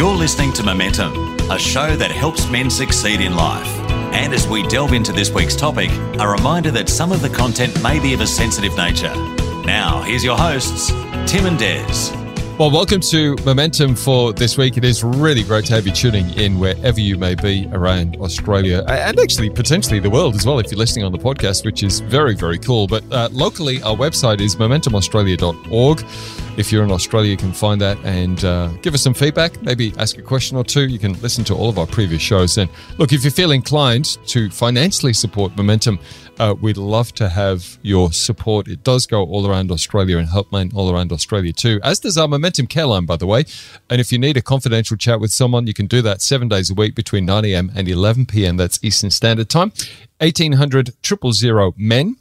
You're 0.00 0.16
listening 0.16 0.54
to 0.54 0.62
Momentum, 0.62 1.12
a 1.50 1.58
show 1.58 1.94
that 1.94 2.10
helps 2.10 2.48
men 2.48 2.70
succeed 2.70 3.20
in 3.20 3.36
life. 3.36 3.68
And 4.14 4.32
as 4.32 4.48
we 4.48 4.66
delve 4.66 4.94
into 4.94 5.12
this 5.12 5.30
week's 5.30 5.54
topic, 5.54 5.90
a 6.18 6.26
reminder 6.26 6.70
that 6.70 6.88
some 6.88 7.12
of 7.12 7.20
the 7.20 7.28
content 7.28 7.82
may 7.82 8.00
be 8.00 8.14
of 8.14 8.22
a 8.22 8.26
sensitive 8.26 8.74
nature. 8.78 9.14
Now, 9.66 10.00
here's 10.00 10.24
your 10.24 10.38
hosts, 10.38 10.88
Tim 11.30 11.44
and 11.44 11.58
Des. 11.58 12.16
Well, 12.60 12.70
welcome 12.70 13.00
to 13.02 13.36
Momentum 13.44 13.94
for 13.94 14.34
this 14.34 14.58
week. 14.58 14.76
It 14.78 14.84
is 14.84 15.04
really 15.04 15.42
great 15.42 15.64
to 15.66 15.74
have 15.74 15.86
you 15.86 15.92
tuning 15.92 16.28
in 16.30 16.58
wherever 16.58 17.00
you 17.00 17.16
may 17.16 17.34
be 17.34 17.66
around 17.72 18.16
Australia 18.16 18.84
and 18.86 19.18
actually 19.18 19.48
potentially 19.48 19.98
the 19.98 20.10
world 20.10 20.34
as 20.34 20.44
well 20.44 20.58
if 20.58 20.70
you're 20.70 20.78
listening 20.78 21.06
on 21.06 21.12
the 21.12 21.18
podcast, 21.18 21.64
which 21.64 21.82
is 21.82 22.00
very, 22.00 22.34
very 22.34 22.58
cool. 22.58 22.86
But 22.86 23.02
uh, 23.10 23.30
locally, 23.32 23.82
our 23.82 23.96
website 23.96 24.40
is 24.40 24.56
momentumaustralia.org. 24.56 26.04
If 26.56 26.72
you're 26.72 26.84
in 26.84 26.90
Australia, 26.90 27.30
you 27.30 27.36
can 27.36 27.52
find 27.52 27.80
that 27.80 27.96
and 28.04 28.44
uh, 28.44 28.68
give 28.82 28.92
us 28.92 29.02
some 29.02 29.14
feedback, 29.14 29.62
maybe 29.62 29.94
ask 29.98 30.18
a 30.18 30.22
question 30.22 30.56
or 30.56 30.64
two. 30.64 30.88
You 30.88 30.98
can 30.98 31.14
listen 31.22 31.44
to 31.44 31.54
all 31.54 31.68
of 31.68 31.78
our 31.78 31.86
previous 31.86 32.20
shows. 32.20 32.58
And 32.58 32.68
look, 32.98 33.12
if 33.12 33.24
you 33.24 33.30
feel 33.30 33.52
inclined 33.52 34.18
to 34.26 34.50
financially 34.50 35.12
support 35.12 35.56
Momentum, 35.56 35.98
uh, 36.38 36.54
we'd 36.60 36.76
love 36.76 37.12
to 37.14 37.28
have 37.28 37.78
your 37.82 38.12
support. 38.12 38.66
It 38.68 38.82
does 38.82 39.06
go 39.06 39.24
all 39.24 39.46
around 39.46 39.70
Australia 39.70 40.18
and 40.18 40.28
help 40.28 40.40
Helpline 40.40 40.74
all 40.74 40.90
around 40.90 41.12
Australia 41.12 41.52
too, 41.52 41.80
as 41.82 42.00
does 42.00 42.16
our 42.16 42.28
Momentum 42.28 42.66
Care 42.66 42.86
Line, 42.86 43.06
by 43.06 43.16
the 43.16 43.26
way. 43.26 43.44
And 43.88 44.00
if 44.00 44.10
you 44.10 44.18
need 44.18 44.36
a 44.36 44.42
confidential 44.42 44.96
chat 44.96 45.20
with 45.20 45.32
someone, 45.32 45.66
you 45.66 45.74
can 45.74 45.86
do 45.86 46.02
that 46.02 46.22
seven 46.22 46.48
days 46.48 46.70
a 46.70 46.74
week 46.74 46.94
between 46.94 47.26
9 47.26 47.44
a.m. 47.44 47.70
and 47.74 47.88
11 47.88 48.26
p.m. 48.26 48.56
That's 48.56 48.82
Eastern 48.82 49.10
Standard 49.10 49.48
Time. 49.48 49.72
1800 50.18 50.92
000 51.04 51.74
men. 51.76 52.16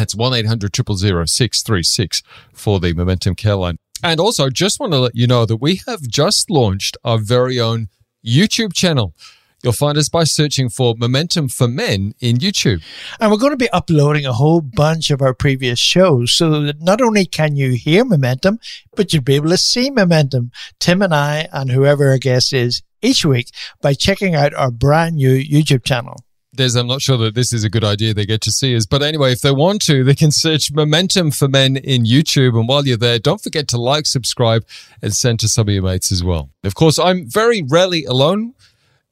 That's 0.00 0.14
1 0.14 0.32
800 0.32 0.74
636 0.74 2.22
for 2.54 2.80
the 2.80 2.94
Momentum 2.94 3.34
Care 3.34 3.56
Line. 3.56 3.76
And 4.02 4.18
also, 4.18 4.48
just 4.48 4.80
want 4.80 4.94
to 4.94 4.98
let 4.98 5.14
you 5.14 5.26
know 5.26 5.44
that 5.44 5.58
we 5.58 5.82
have 5.86 6.00
just 6.00 6.50
launched 6.50 6.96
our 7.04 7.18
very 7.18 7.60
own 7.60 7.88
YouTube 8.26 8.72
channel. 8.72 9.14
You'll 9.62 9.74
find 9.74 9.98
us 9.98 10.08
by 10.08 10.24
searching 10.24 10.70
for 10.70 10.94
Momentum 10.96 11.50
for 11.50 11.68
Men 11.68 12.14
in 12.18 12.38
YouTube. 12.38 12.82
And 13.20 13.30
we're 13.30 13.36
going 13.36 13.52
to 13.52 13.58
be 13.58 13.68
uploading 13.72 14.24
a 14.24 14.32
whole 14.32 14.62
bunch 14.62 15.10
of 15.10 15.20
our 15.20 15.34
previous 15.34 15.78
shows 15.78 16.32
so 16.32 16.62
that 16.62 16.80
not 16.80 17.02
only 17.02 17.26
can 17.26 17.56
you 17.56 17.72
hear 17.72 18.02
Momentum, 18.02 18.58
but 18.96 19.12
you'll 19.12 19.22
be 19.22 19.34
able 19.34 19.50
to 19.50 19.58
see 19.58 19.90
Momentum, 19.90 20.50
Tim 20.78 21.02
and 21.02 21.14
I, 21.14 21.46
and 21.52 21.70
whoever 21.70 22.08
our 22.08 22.16
guest 22.16 22.54
is 22.54 22.82
each 23.02 23.26
week 23.26 23.50
by 23.82 23.92
checking 23.92 24.34
out 24.34 24.54
our 24.54 24.70
brand 24.70 25.16
new 25.16 25.36
YouTube 25.36 25.84
channel. 25.84 26.24
Des, 26.52 26.76
I'm 26.76 26.88
not 26.88 27.00
sure 27.00 27.16
that 27.18 27.36
this 27.36 27.52
is 27.52 27.62
a 27.62 27.70
good 27.70 27.84
idea 27.84 28.12
they 28.12 28.26
get 28.26 28.40
to 28.40 28.50
see 28.50 28.74
us. 28.74 28.84
But 28.84 29.02
anyway, 29.02 29.30
if 29.30 29.40
they 29.40 29.52
want 29.52 29.82
to, 29.82 30.02
they 30.02 30.16
can 30.16 30.32
search 30.32 30.72
Momentum 30.72 31.30
for 31.30 31.46
Men 31.46 31.76
in 31.76 32.04
YouTube. 32.04 32.58
And 32.58 32.66
while 32.66 32.84
you're 32.84 32.96
there, 32.96 33.20
don't 33.20 33.40
forget 33.40 33.68
to 33.68 33.78
like, 33.78 34.04
subscribe, 34.06 34.64
and 35.00 35.14
send 35.14 35.38
to 35.40 35.48
some 35.48 35.68
of 35.68 35.74
your 35.74 35.84
mates 35.84 36.10
as 36.10 36.24
well. 36.24 36.50
Of 36.64 36.74
course, 36.74 36.98
I'm 36.98 37.30
very 37.30 37.62
rarely 37.62 38.04
alone 38.04 38.54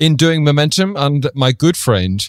in 0.00 0.16
doing 0.16 0.42
momentum. 0.42 0.96
And 0.96 1.30
my 1.32 1.52
good 1.52 1.76
friend, 1.76 2.28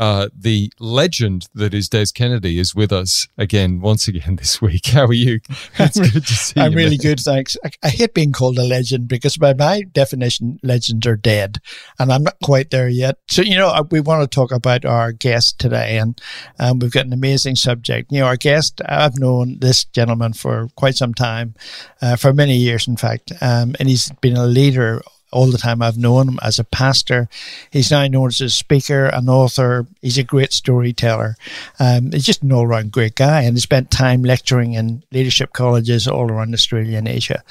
uh, 0.00 0.30
the 0.34 0.72
legend 0.78 1.46
that 1.54 1.74
is 1.74 1.90
Des 1.90 2.06
Kennedy, 2.14 2.58
is 2.58 2.74
with 2.74 2.90
us 2.90 3.28
again, 3.36 3.80
once 3.80 4.08
again 4.08 4.36
this 4.38 4.60
week. 4.60 4.86
How 4.86 5.04
are 5.04 5.12
you? 5.12 5.40
It's 5.78 6.00
good 6.00 6.26
to 6.26 6.32
see 6.32 6.58
I'm 6.58 6.72
you. 6.72 6.78
I'm 6.78 6.84
really 6.84 6.96
good, 6.96 7.20
thanks. 7.20 7.54
I, 7.62 7.70
I, 7.82 7.90
hate 7.90 8.14
being 8.14 8.32
called 8.32 8.58
a 8.58 8.62
legend 8.62 9.08
because, 9.08 9.36
by 9.36 9.52
my 9.52 9.82
definition, 9.82 10.58
legends 10.62 11.06
are 11.06 11.16
dead, 11.16 11.58
and 11.98 12.10
I'm 12.10 12.22
not 12.22 12.38
quite 12.42 12.70
there 12.70 12.88
yet. 12.88 13.18
So, 13.28 13.42
you 13.42 13.58
know, 13.58 13.68
uh, 13.68 13.84
we 13.90 14.00
want 14.00 14.22
to 14.22 14.34
talk 14.34 14.52
about 14.52 14.86
our 14.86 15.12
guest 15.12 15.58
today, 15.58 15.98
and 15.98 16.18
um, 16.58 16.78
we've 16.78 16.90
got 16.90 17.04
an 17.04 17.12
amazing 17.12 17.56
subject. 17.56 18.10
You 18.10 18.20
know, 18.20 18.26
our 18.26 18.38
guest, 18.38 18.80
I've 18.86 19.18
known 19.18 19.58
this 19.60 19.84
gentleman 19.84 20.32
for 20.32 20.68
quite 20.76 20.94
some 20.94 21.12
time, 21.12 21.54
uh, 22.00 22.16
for 22.16 22.32
many 22.32 22.56
years, 22.56 22.88
in 22.88 22.96
fact, 22.96 23.32
um, 23.42 23.76
and 23.78 23.86
he's 23.86 24.10
been 24.22 24.38
a 24.38 24.46
leader 24.46 25.02
all 25.32 25.46
the 25.46 25.58
time 25.58 25.82
I've 25.82 25.98
known 25.98 26.28
him 26.28 26.38
as 26.42 26.58
a 26.58 26.64
pastor. 26.64 27.28
He's 27.70 27.90
now 27.90 28.06
known 28.06 28.28
as 28.28 28.40
a 28.40 28.50
speaker, 28.50 29.06
an 29.06 29.28
author. 29.28 29.86
He's 30.02 30.18
a 30.18 30.24
great 30.24 30.52
storyteller. 30.52 31.36
Um, 31.78 32.12
he's 32.12 32.24
just 32.24 32.42
an 32.42 32.52
all 32.52 32.66
round 32.66 32.92
great 32.92 33.14
guy 33.14 33.42
and 33.42 33.56
he 33.56 33.60
spent 33.60 33.90
time 33.90 34.22
lecturing 34.22 34.74
in 34.74 35.02
leadership 35.12 35.52
colleges 35.52 36.06
all 36.08 36.30
around 36.30 36.54
Australia 36.54 36.98
and 36.98 37.08
Asia. 37.08 37.42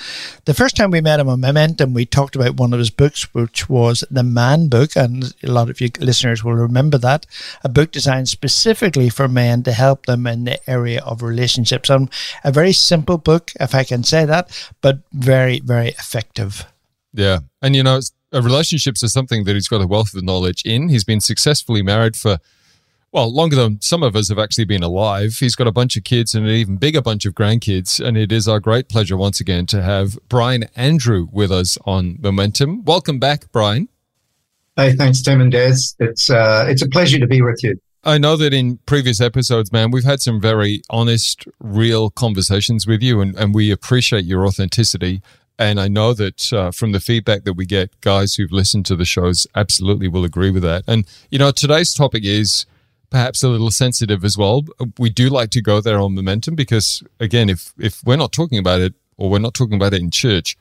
The 0.46 0.54
first 0.54 0.76
time 0.76 0.92
we 0.92 1.02
met 1.02 1.20
him 1.20 1.30
on 1.30 1.42
Momentum, 1.42 1.94
we 1.94 2.06
talked 2.06 2.36
about 2.36 2.56
one 2.56 2.74
of 2.74 2.80
his 2.80 2.90
books, 2.90 3.34
which 3.34 3.70
was 3.70 4.04
The 4.12 4.24
Man 4.24 4.68
Book. 4.68 4.96
And 4.96 5.34
a 5.44 5.52
lot 5.52 5.70
of 5.70 5.80
you 5.82 5.90
listeners 6.00 6.44
will 6.44 6.56
remember 6.56 6.98
that. 6.98 7.26
A 7.64 7.70
book 7.70 7.92
designed 7.92 8.30
specifically 8.30 9.10
for 9.10 9.28
men 9.28 9.64
to 9.64 9.72
help 9.72 10.06
them 10.06 10.28
in 10.28 10.46
the 10.46 10.70
area 10.70 11.02
of 11.02 11.22
relationships. 11.22 11.90
Um, 11.90 12.10
a 12.44 12.52
very 12.52 12.74
simple 12.74 13.18
book, 13.18 13.52
if 13.60 13.74
I 13.74 13.84
can 13.84 14.04
say 14.04 14.26
that, 14.26 14.50
but 14.82 15.00
very, 15.12 15.60
very 15.60 15.90
effective. 15.90 16.66
Yeah. 17.14 17.40
And, 17.62 17.76
you 17.76 17.84
know, 17.84 18.00
relationships 18.32 19.04
are 19.04 19.08
something 19.08 19.44
that 19.46 19.54
he's 19.54 19.68
got 19.68 19.82
a 19.82 19.88
wealth 19.88 20.14
of 20.14 20.24
knowledge 20.24 20.64
in. 20.66 20.90
He's 20.90 21.04
been 21.04 21.22
successfully 21.22 21.82
married 21.82 22.16
for, 22.16 22.38
well, 23.12 23.34
longer 23.34 23.56
than 23.56 23.82
some 23.82 24.04
of 24.04 24.16
us 24.16 24.30
have 24.30 24.38
actually 24.38 24.66
been 24.66 24.84
alive. 24.84 25.38
He's 25.40 25.56
got 25.56 25.68
a 25.68 25.72
bunch 25.72 25.98
of 25.98 26.04
kids 26.04 26.36
and 26.36 26.46
an 26.46 26.52
even 26.52 26.78
bigger 26.78 27.02
bunch 27.02 27.26
of 27.26 27.34
grandkids. 27.34 28.00
And 28.00 28.18
it 28.18 28.32
is 28.32 28.48
our 28.48 28.60
great 28.60 28.90
pleasure 28.90 29.18
once 29.18 29.40
again 29.40 29.66
to 29.68 29.82
have 29.82 30.18
Brian 30.30 30.66
Andrew 30.76 31.28
with 31.32 31.52
us 31.52 31.78
on 31.86 32.18
Momentum. 32.22 32.84
Welcome 32.86 33.20
back, 33.20 33.52
Brian. 33.52 33.90
Hey, 34.76 34.96
thanks, 34.96 35.22
Tim 35.22 35.42
and 35.42 35.52
Des. 35.52 35.76
It's, 36.00 36.30
uh, 36.30 36.66
it's 36.70 36.82
a 36.84 36.88
pleasure 36.88 37.20
to 37.20 37.28
be 37.28 37.42
with 37.42 37.64
you. 37.64 37.80
I 38.06 38.18
know 38.18 38.38
that 38.38 38.54
in 38.54 38.78
previous 38.86 39.20
episodes, 39.20 39.74
man, 39.74 39.92
we've 39.92 40.06
had 40.06 40.22
some 40.22 40.40
very 40.40 40.82
honest, 40.90 41.46
real 41.60 42.10
conversations 42.10 42.88
with 42.88 43.02
you, 43.02 43.20
and, 43.20 43.36
and 43.36 43.54
we 43.54 43.72
appreciate 43.72 44.24
your 44.24 44.48
authenticity. 44.48 45.22
And 45.60 45.78
I 45.78 45.90
know 45.90 46.14
that 46.14 46.54
uh, 46.54 46.72
from 46.72 46.94
the 46.94 47.02
feedback 47.02 47.44
that 47.44 47.54
we 47.54 47.66
get, 47.66 48.00
guys 48.00 48.36
who've 48.36 48.52
listened 48.52 48.86
to 48.86 48.96
the 48.96 49.04
shows 49.04 49.46
absolutely 49.54 50.08
will 50.08 50.24
agree 50.24 50.52
with 50.52 50.64
that. 50.64 50.86
And, 50.88 51.06
you 51.30 51.38
know, 51.38 51.52
today's 51.52 51.94
topic 51.94 52.24
is 52.24 52.66
perhaps 53.10 53.44
a 53.44 53.50
little 53.50 53.70
sensitive 53.70 54.24
as 54.24 54.38
well. 54.38 54.64
We 54.98 55.10
do 55.10 55.28
like 55.30 55.50
to 55.52 55.62
go 55.62 55.82
there 55.82 56.00
on 56.00 56.16
momentum 56.16 56.56
because, 56.56 57.04
again, 57.20 57.50
if, 57.50 57.74
if 57.78 58.02
we're 58.06 58.16
not 58.16 58.32
talking 58.32 58.58
about 58.58 58.80
it 58.80 58.94
or 59.18 59.30
we're 59.30 59.40
not 59.40 59.54
talking 59.54 59.76
about 59.76 59.94
it 59.94 60.00
in 60.00 60.12
church, 60.12 60.56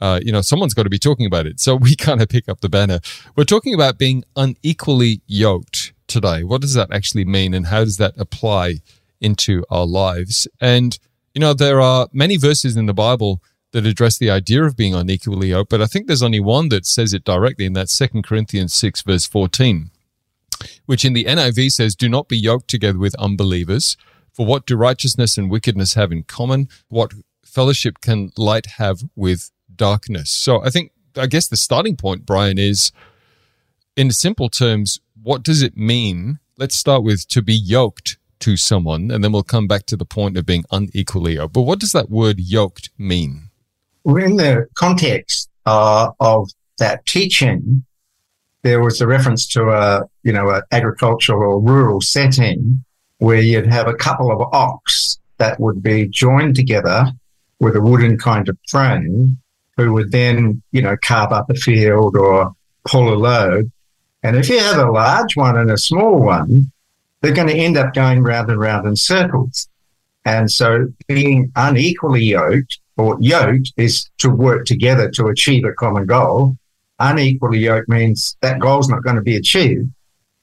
uh, 0.00 0.20
you 0.22 0.30
know, 0.30 0.42
someone's 0.42 0.74
got 0.74 0.84
to 0.84 0.90
be 0.90 0.98
talking 0.98 1.26
about 1.26 1.46
it. 1.46 1.58
So 1.58 1.74
we 1.74 1.96
kind 1.96 2.22
of 2.22 2.28
pick 2.28 2.48
up 2.48 2.60
the 2.60 2.68
banner. 2.68 3.00
We're 3.34 3.44
talking 3.44 3.74
about 3.74 3.98
being 3.98 4.22
unequally 4.36 5.22
yoked 5.26 5.92
today. 6.06 6.44
What 6.44 6.60
does 6.60 6.74
that 6.74 6.92
actually 6.92 7.24
mean 7.24 7.52
and 7.52 7.66
how 7.66 7.82
does 7.82 7.96
that 7.96 8.14
apply 8.16 8.76
into 9.20 9.64
our 9.70 9.86
lives? 9.86 10.46
And, 10.60 10.96
you 11.34 11.40
know, 11.40 11.52
there 11.52 11.80
are 11.80 12.06
many 12.12 12.36
verses 12.36 12.76
in 12.76 12.86
the 12.86 12.94
Bible 12.94 13.42
that 13.76 13.84
address 13.84 14.16
the 14.16 14.30
idea 14.30 14.64
of 14.64 14.74
being 14.74 14.94
unequally 14.94 15.48
yoked, 15.48 15.68
but 15.68 15.82
I 15.82 15.86
think 15.86 16.06
there's 16.06 16.22
only 16.22 16.40
one 16.40 16.70
that 16.70 16.86
says 16.86 17.12
it 17.12 17.24
directly, 17.24 17.66
and 17.66 17.76
that's 17.76 17.94
Second 17.94 18.22
Corinthians 18.22 18.72
6, 18.72 19.02
verse 19.02 19.26
14, 19.26 19.90
which 20.86 21.04
in 21.04 21.12
the 21.12 21.26
NIV 21.26 21.72
says, 21.72 21.94
Do 21.94 22.08
not 22.08 22.26
be 22.26 22.38
yoked 22.38 22.68
together 22.68 22.98
with 22.98 23.14
unbelievers. 23.16 23.98
For 24.32 24.46
what 24.46 24.64
do 24.64 24.78
righteousness 24.78 25.36
and 25.36 25.50
wickedness 25.50 25.92
have 25.92 26.10
in 26.10 26.22
common? 26.22 26.68
What 26.88 27.12
fellowship 27.44 28.00
can 28.00 28.30
light 28.38 28.64
have 28.78 29.00
with 29.14 29.50
darkness? 29.74 30.30
So 30.30 30.64
I 30.64 30.70
think, 30.70 30.92
I 31.14 31.26
guess 31.26 31.46
the 31.46 31.58
starting 31.58 31.96
point, 31.96 32.24
Brian, 32.24 32.56
is 32.56 32.92
in 33.94 34.10
simple 34.10 34.48
terms, 34.48 35.00
what 35.22 35.42
does 35.42 35.60
it 35.60 35.76
mean? 35.76 36.38
Let's 36.56 36.76
start 36.76 37.02
with 37.02 37.28
to 37.28 37.42
be 37.42 37.54
yoked 37.54 38.16
to 38.40 38.56
someone, 38.56 39.10
and 39.10 39.22
then 39.22 39.32
we'll 39.32 39.42
come 39.42 39.66
back 39.66 39.84
to 39.84 39.98
the 39.98 40.06
point 40.06 40.38
of 40.38 40.46
being 40.46 40.64
unequally 40.72 41.34
yoked. 41.34 41.52
But 41.52 41.62
what 41.62 41.78
does 41.78 41.92
that 41.92 42.08
word 42.08 42.40
yoked 42.40 42.88
mean? 42.96 43.45
In 44.06 44.36
the 44.36 44.66
context 44.74 45.50
uh, 45.66 46.10
of 46.20 46.48
that 46.78 47.04
teaching, 47.06 47.84
there 48.62 48.80
was 48.80 49.00
a 49.00 49.06
reference 49.06 49.46
to 49.48 49.70
a, 49.70 50.02
you 50.22 50.32
know, 50.32 50.48
an 50.50 50.62
agricultural 50.72 51.54
or 51.54 51.60
rural 51.60 52.00
setting 52.00 52.84
where 53.18 53.40
you'd 53.40 53.66
have 53.66 53.88
a 53.88 53.94
couple 53.94 54.30
of 54.30 54.40
ox 54.52 55.18
that 55.38 55.58
would 55.58 55.82
be 55.82 56.06
joined 56.08 56.54
together 56.54 57.06
with 57.58 57.76
a 57.76 57.80
wooden 57.80 58.18
kind 58.18 58.48
of 58.48 58.56
frame 58.68 59.38
who 59.76 59.92
would 59.92 60.12
then, 60.12 60.62
you 60.72 60.82
know, 60.82 60.96
carve 61.02 61.32
up 61.32 61.50
a 61.50 61.54
field 61.54 62.16
or 62.16 62.54
pull 62.86 63.12
a 63.12 63.16
load. 63.16 63.70
And 64.22 64.36
if 64.36 64.48
you 64.48 64.58
have 64.58 64.78
a 64.78 64.90
large 64.90 65.36
one 65.36 65.56
and 65.56 65.70
a 65.70 65.78
small 65.78 66.18
one, 66.18 66.70
they're 67.20 67.34
going 67.34 67.48
to 67.48 67.54
end 67.54 67.76
up 67.76 67.94
going 67.94 68.22
round 68.22 68.50
and 68.50 68.60
round 68.60 68.86
in 68.86 68.96
circles. 68.96 69.68
And 70.26 70.50
so 70.50 70.88
being 71.06 71.52
unequally 71.54 72.24
yoked 72.24 72.80
or 72.96 73.16
yoked 73.20 73.72
is 73.76 74.10
to 74.18 74.28
work 74.28 74.66
together 74.66 75.08
to 75.12 75.28
achieve 75.28 75.64
a 75.64 75.72
common 75.72 76.04
goal. 76.04 76.56
Unequally 76.98 77.60
yoked 77.60 77.88
means 77.88 78.36
that 78.40 78.58
goal's 78.58 78.88
not 78.88 79.04
going 79.04 79.14
to 79.14 79.22
be 79.22 79.36
achieved 79.36 79.88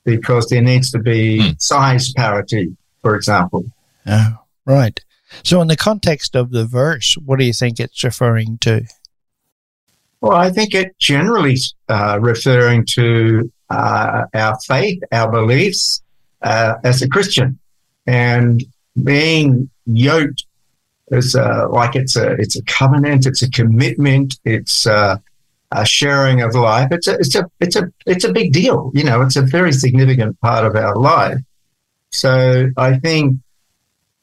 because 0.05 0.47
there 0.47 0.61
needs 0.61 0.89
to 0.91 0.99
be 0.99 1.41
hmm. 1.41 1.51
size 1.59 2.13
parity, 2.13 2.75
for 3.01 3.15
example. 3.15 3.65
Oh, 4.07 4.37
right. 4.65 4.99
So, 5.43 5.61
in 5.61 5.67
the 5.67 5.75
context 5.75 6.35
of 6.35 6.51
the 6.51 6.65
verse, 6.65 7.17
what 7.25 7.39
do 7.39 7.45
you 7.45 7.53
think 7.53 7.79
it's 7.79 8.03
referring 8.03 8.59
to? 8.59 8.85
Well, 10.21 10.37
I 10.37 10.51
think 10.51 10.73
it 10.73 10.97
generally 10.99 11.57
uh, 11.89 12.19
referring 12.21 12.85
to 12.91 13.51
uh, 13.69 14.25
our 14.33 14.57
faith, 14.65 15.01
our 15.11 15.29
beliefs 15.29 16.01
uh, 16.41 16.75
as 16.83 17.01
a 17.01 17.09
Christian, 17.09 17.59
and 18.05 18.63
being 19.01 19.69
yoked 19.85 20.45
is 21.11 21.35
uh, 21.35 21.67
like 21.69 21.95
it's 21.95 22.15
a 22.15 22.33
it's 22.33 22.55
a 22.55 22.63
covenant, 22.63 23.25
it's 23.25 23.41
a 23.41 23.49
commitment, 23.49 24.35
it's 24.45 24.85
uh, 24.87 25.17
a 25.71 25.85
sharing 25.85 26.41
of 26.41 26.55
life. 26.55 26.89
It's 26.91 27.07
a 27.07 27.13
it's 27.15 27.35
a 27.35 27.49
it's 27.59 27.75
a 27.75 27.91
it's 28.05 28.23
a 28.23 28.31
big 28.31 28.53
deal. 28.53 28.91
You 28.93 29.03
know, 29.03 29.21
it's 29.21 29.35
a 29.35 29.41
very 29.41 29.71
significant 29.71 30.39
part 30.41 30.65
of 30.65 30.75
our 30.75 30.95
life. 30.95 31.37
So 32.11 32.69
I 32.77 32.97
think 32.99 33.37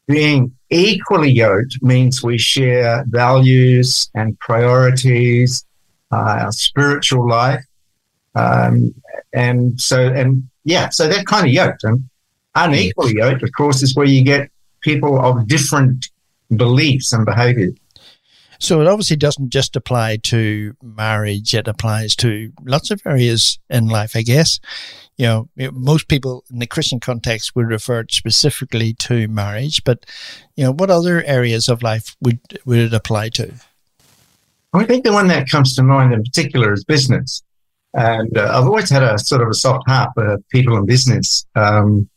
being 0.06 0.54
equally 0.70 1.30
yoked 1.30 1.82
means 1.82 2.22
we 2.22 2.38
share 2.38 3.04
values 3.08 4.10
and 4.14 4.38
priorities, 4.38 5.64
uh, 6.12 6.38
our 6.42 6.52
spiritual 6.52 7.28
life, 7.28 7.64
um, 8.34 8.94
and 9.32 9.80
so 9.80 10.08
and 10.08 10.48
yeah, 10.64 10.88
so 10.90 11.08
they're 11.08 11.24
kind 11.24 11.46
of 11.46 11.52
yoked. 11.52 11.84
And 11.84 12.08
unequally 12.54 13.14
yoked, 13.16 13.42
of 13.42 13.50
course, 13.56 13.82
is 13.82 13.94
where 13.96 14.06
you 14.06 14.22
get 14.24 14.50
people 14.80 15.20
of 15.20 15.46
different 15.46 16.08
beliefs 16.54 17.12
and 17.12 17.24
behaviors. 17.24 17.74
So 18.58 18.82
it 18.82 18.86
obviously 18.86 19.16
doesn't 19.16 19.48
just 19.48 19.74
apply 19.74 20.18
to 20.24 20.74
marriage; 20.82 21.54
it 21.54 21.66
applies 21.66 22.14
to 22.16 22.52
lots 22.62 22.90
of 22.90 23.00
areas 23.06 23.58
in 23.70 23.88
life, 23.88 24.14
I 24.14 24.22
guess. 24.22 24.60
You 25.16 25.26
know, 25.26 25.48
most 25.72 26.08
people 26.08 26.44
in 26.50 26.58
the 26.58 26.66
Christian 26.66 27.00
context 27.00 27.56
would 27.56 27.68
refer 27.68 28.04
specifically 28.10 28.92
to 28.94 29.28
marriage, 29.28 29.82
but 29.84 30.04
you 30.56 30.64
know, 30.64 30.72
what 30.72 30.90
other 30.90 31.22
areas 31.24 31.68
of 31.68 31.82
life 31.82 32.16
would 32.20 32.40
would 32.66 32.78
it 32.78 32.92
apply 32.92 33.30
to? 33.30 33.54
I 34.72 34.84
think 34.84 35.04
the 35.04 35.12
one 35.12 35.28
that 35.28 35.48
comes 35.50 35.74
to 35.76 35.82
mind 35.82 36.12
in 36.12 36.22
particular 36.22 36.72
is 36.72 36.84
business. 36.84 37.42
And 37.92 38.36
uh, 38.38 38.52
I've 38.54 38.66
always 38.66 38.88
had 38.88 39.02
a 39.02 39.18
sort 39.18 39.42
of 39.42 39.48
a 39.48 39.54
soft 39.54 39.88
heart 39.88 40.10
for 40.14 40.38
people 40.52 40.76
in 40.76 40.86
business. 40.86 41.44
Um, 41.56 42.08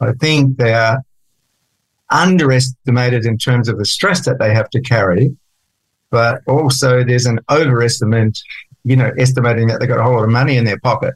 I 0.00 0.12
think 0.12 0.58
they're 0.58 0.98
underestimated 2.12 3.26
in 3.26 3.38
terms 3.38 3.68
of 3.68 3.78
the 3.78 3.84
stress 3.84 4.24
that 4.26 4.38
they 4.38 4.54
have 4.54 4.70
to 4.70 4.80
carry, 4.80 5.36
but 6.10 6.42
also 6.46 7.02
there's 7.02 7.26
an 7.26 7.40
overestimate, 7.50 8.38
you 8.84 8.96
know, 8.96 9.10
estimating 9.18 9.68
that 9.68 9.80
they've 9.80 9.88
got 9.88 9.98
a 9.98 10.02
whole 10.02 10.14
lot 10.14 10.24
of 10.24 10.30
money 10.30 10.56
in 10.56 10.64
their 10.64 10.78
pocket. 10.80 11.14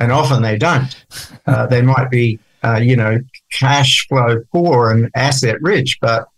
And 0.00 0.12
often 0.12 0.42
they 0.42 0.58
don't. 0.58 0.94
Uh, 1.46 1.66
they 1.66 1.80
might 1.80 2.10
be, 2.10 2.38
uh, 2.62 2.76
you 2.76 2.94
know, 2.94 3.18
cash 3.50 4.06
flow 4.06 4.36
poor 4.52 4.90
and 4.90 5.10
asset 5.14 5.56
rich, 5.62 5.96
but 5.98 6.28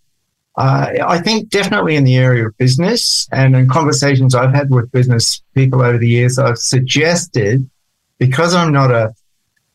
uh, 0.56 0.92
I 1.06 1.18
think 1.20 1.48
definitely 1.48 1.96
in 1.96 2.04
the 2.04 2.16
area 2.16 2.46
of 2.46 2.58
business 2.58 3.26
and 3.32 3.56
in 3.56 3.68
conversations 3.68 4.34
I've 4.34 4.54
had 4.54 4.70
with 4.70 4.92
business 4.92 5.42
people 5.54 5.80
over 5.80 5.96
the 5.96 6.08
years, 6.08 6.38
I've 6.38 6.58
suggested 6.58 7.68
because 8.18 8.54
I'm 8.54 8.72
not 8.72 8.90
a, 8.90 9.14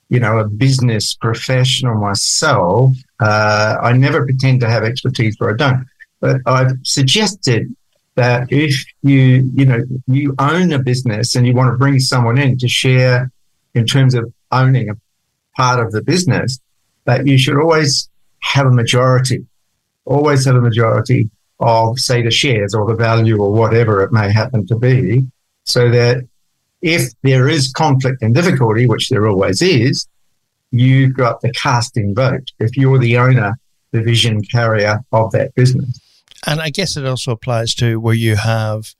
you 0.10 0.20
know, 0.20 0.38
a 0.38 0.48
business 0.48 1.16
professional 1.16 1.96
myself, 1.96 2.96
uh, 3.20 3.78
I 3.82 3.94
never 3.94 4.26
pretend 4.26 4.62
to 4.62 4.70
have 4.70 4.84
expertise 4.84 5.36
where 5.38 5.54
I 5.54 5.58
don't. 5.58 5.88
But 6.20 6.42
I've 6.46 6.74
suggested 6.84 7.74
that 8.16 8.48
if 8.52 8.86
you, 9.02 9.50
you 9.54 9.66
know, 9.66 9.84
you 10.08 10.36
own 10.40 10.72
a 10.72 10.80
business 10.80 11.36
and 11.36 11.46
you 11.46 11.54
want 11.54 11.74
to 11.74 11.78
bring 11.78 12.00
someone 12.00 12.38
in 12.38 12.58
to 12.60 12.68
share 12.68 13.32
in 13.74 13.86
terms 13.86 14.16
of 14.16 14.34
owning 14.52 14.90
a 14.90 14.96
part 15.56 15.86
of 15.86 15.92
the 15.92 16.02
business, 16.02 16.60
that 17.04 17.28
you 17.28 17.38
should 17.38 17.58
always 17.58 18.10
have 18.40 18.66
a 18.66 18.72
majority 18.72 19.46
always 20.06 20.46
have 20.46 20.56
a 20.56 20.62
majority 20.62 21.30
of, 21.60 22.00
say, 22.00 22.22
the 22.22 22.32
shares 22.32 22.74
or 22.74 22.86
the 22.86 22.96
value 22.96 23.42
or 23.42 23.52
whatever 23.52 24.04
it 24.04 24.12
may 24.12 24.32
happen 24.32 24.66
to 24.68 24.76
be, 24.76 25.26
so 25.64 25.90
that 25.90 26.28
if 26.82 27.12
there 27.24 27.50
is 27.50 27.72
conflict 27.72 28.22
and 28.22 28.36
difficulty, 28.36 28.86
which 28.86 29.10
there 29.10 29.28
always 29.28 29.62
is, 29.62 30.08
you've 30.80 31.16
got 31.16 31.42
the 31.42 31.51
casting 31.51 32.13
vote. 32.16 32.51
If 32.60 32.77
you're 32.77 33.00
the 33.00 33.18
owner, 33.18 33.57
the 33.92 34.01
vision 34.01 34.42
carrier 34.44 35.00
of 35.12 35.31
that 35.31 35.54
business. 35.56 36.00
And 36.45 36.62
I 36.62 36.69
guess 36.69 36.98
it 36.98 37.06
also 37.06 37.31
applies 37.31 37.74
to 37.75 38.00
where 38.00 38.13
you 38.13 38.36
have 38.36 38.94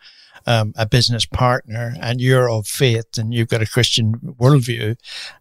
um, 0.48 0.74
a 0.77 0.86
business 0.86 1.25
partner 1.25 1.95
and 2.00 2.22
you're 2.22 2.50
of 2.50 2.68
faith 2.68 3.18
and 3.18 3.33
you've 3.33 3.48
got 3.48 3.62
a 3.62 3.68
Christian 3.68 4.13
worldview 4.39 4.95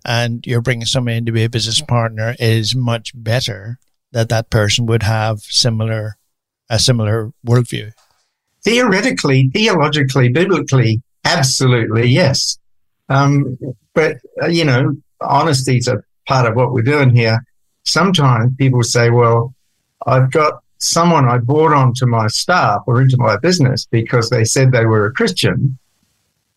and 0.05 0.47
you're 0.47 0.61
bringing 0.61 0.87
somebody 0.87 1.19
in 1.19 1.27
to 1.27 1.33
be 1.33 1.45
a 1.45 1.51
business 1.51 1.81
partner 1.81 2.35
is 2.39 2.75
much 2.75 3.13
better 3.15 3.79
that 4.13 4.29
that 4.29 4.51
person 4.51 4.87
would 4.87 5.03
have 5.03 5.41
similar 5.41 6.17
a 6.71 6.79
similar 6.79 7.31
worldview? 7.47 7.93
Theoretically, 8.63 9.51
theologically, 9.53 10.31
biblically, 10.31 11.03
absolutely 11.25 12.09
yes. 12.09 12.59
Um, 13.11 13.59
but 13.95 14.17
uh, 14.43 14.47
you 14.47 14.65
know, 14.65 14.95
honesty 15.21 15.77
is 15.77 15.89
a 15.89 16.03
part 16.27 16.47
of 16.47 16.57
what 16.57 16.73
we're 16.73 16.83
doing 16.83 17.15
here. 17.15 17.45
Sometimes 17.85 18.55
people 18.57 18.83
say, 18.83 19.11
"Well, 19.11 19.55
I've 20.07 20.31
got 20.31 20.61
someone 20.79 21.27
I 21.27 21.39
brought 21.39 21.73
onto 21.73 22.07
my 22.07 22.29
staff 22.29 22.83
or 22.87 23.01
into 23.01 23.17
my 23.17 23.37
business 23.37 23.87
because 23.91 24.31
they 24.31 24.45
said 24.45 24.71
they 24.71 24.87
were 24.87 25.07
a 25.07 25.13
Christian, 25.13 25.79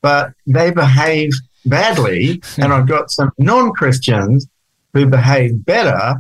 but 0.02 0.34
they 0.46 0.72
behave 0.72 1.32
badly, 1.66 2.42
and 2.58 2.74
I've 2.74 2.88
got 2.88 3.12
some 3.12 3.32
non-Christians 3.38 4.48
who 4.94 5.06
behave 5.06 5.66
better, 5.66 6.16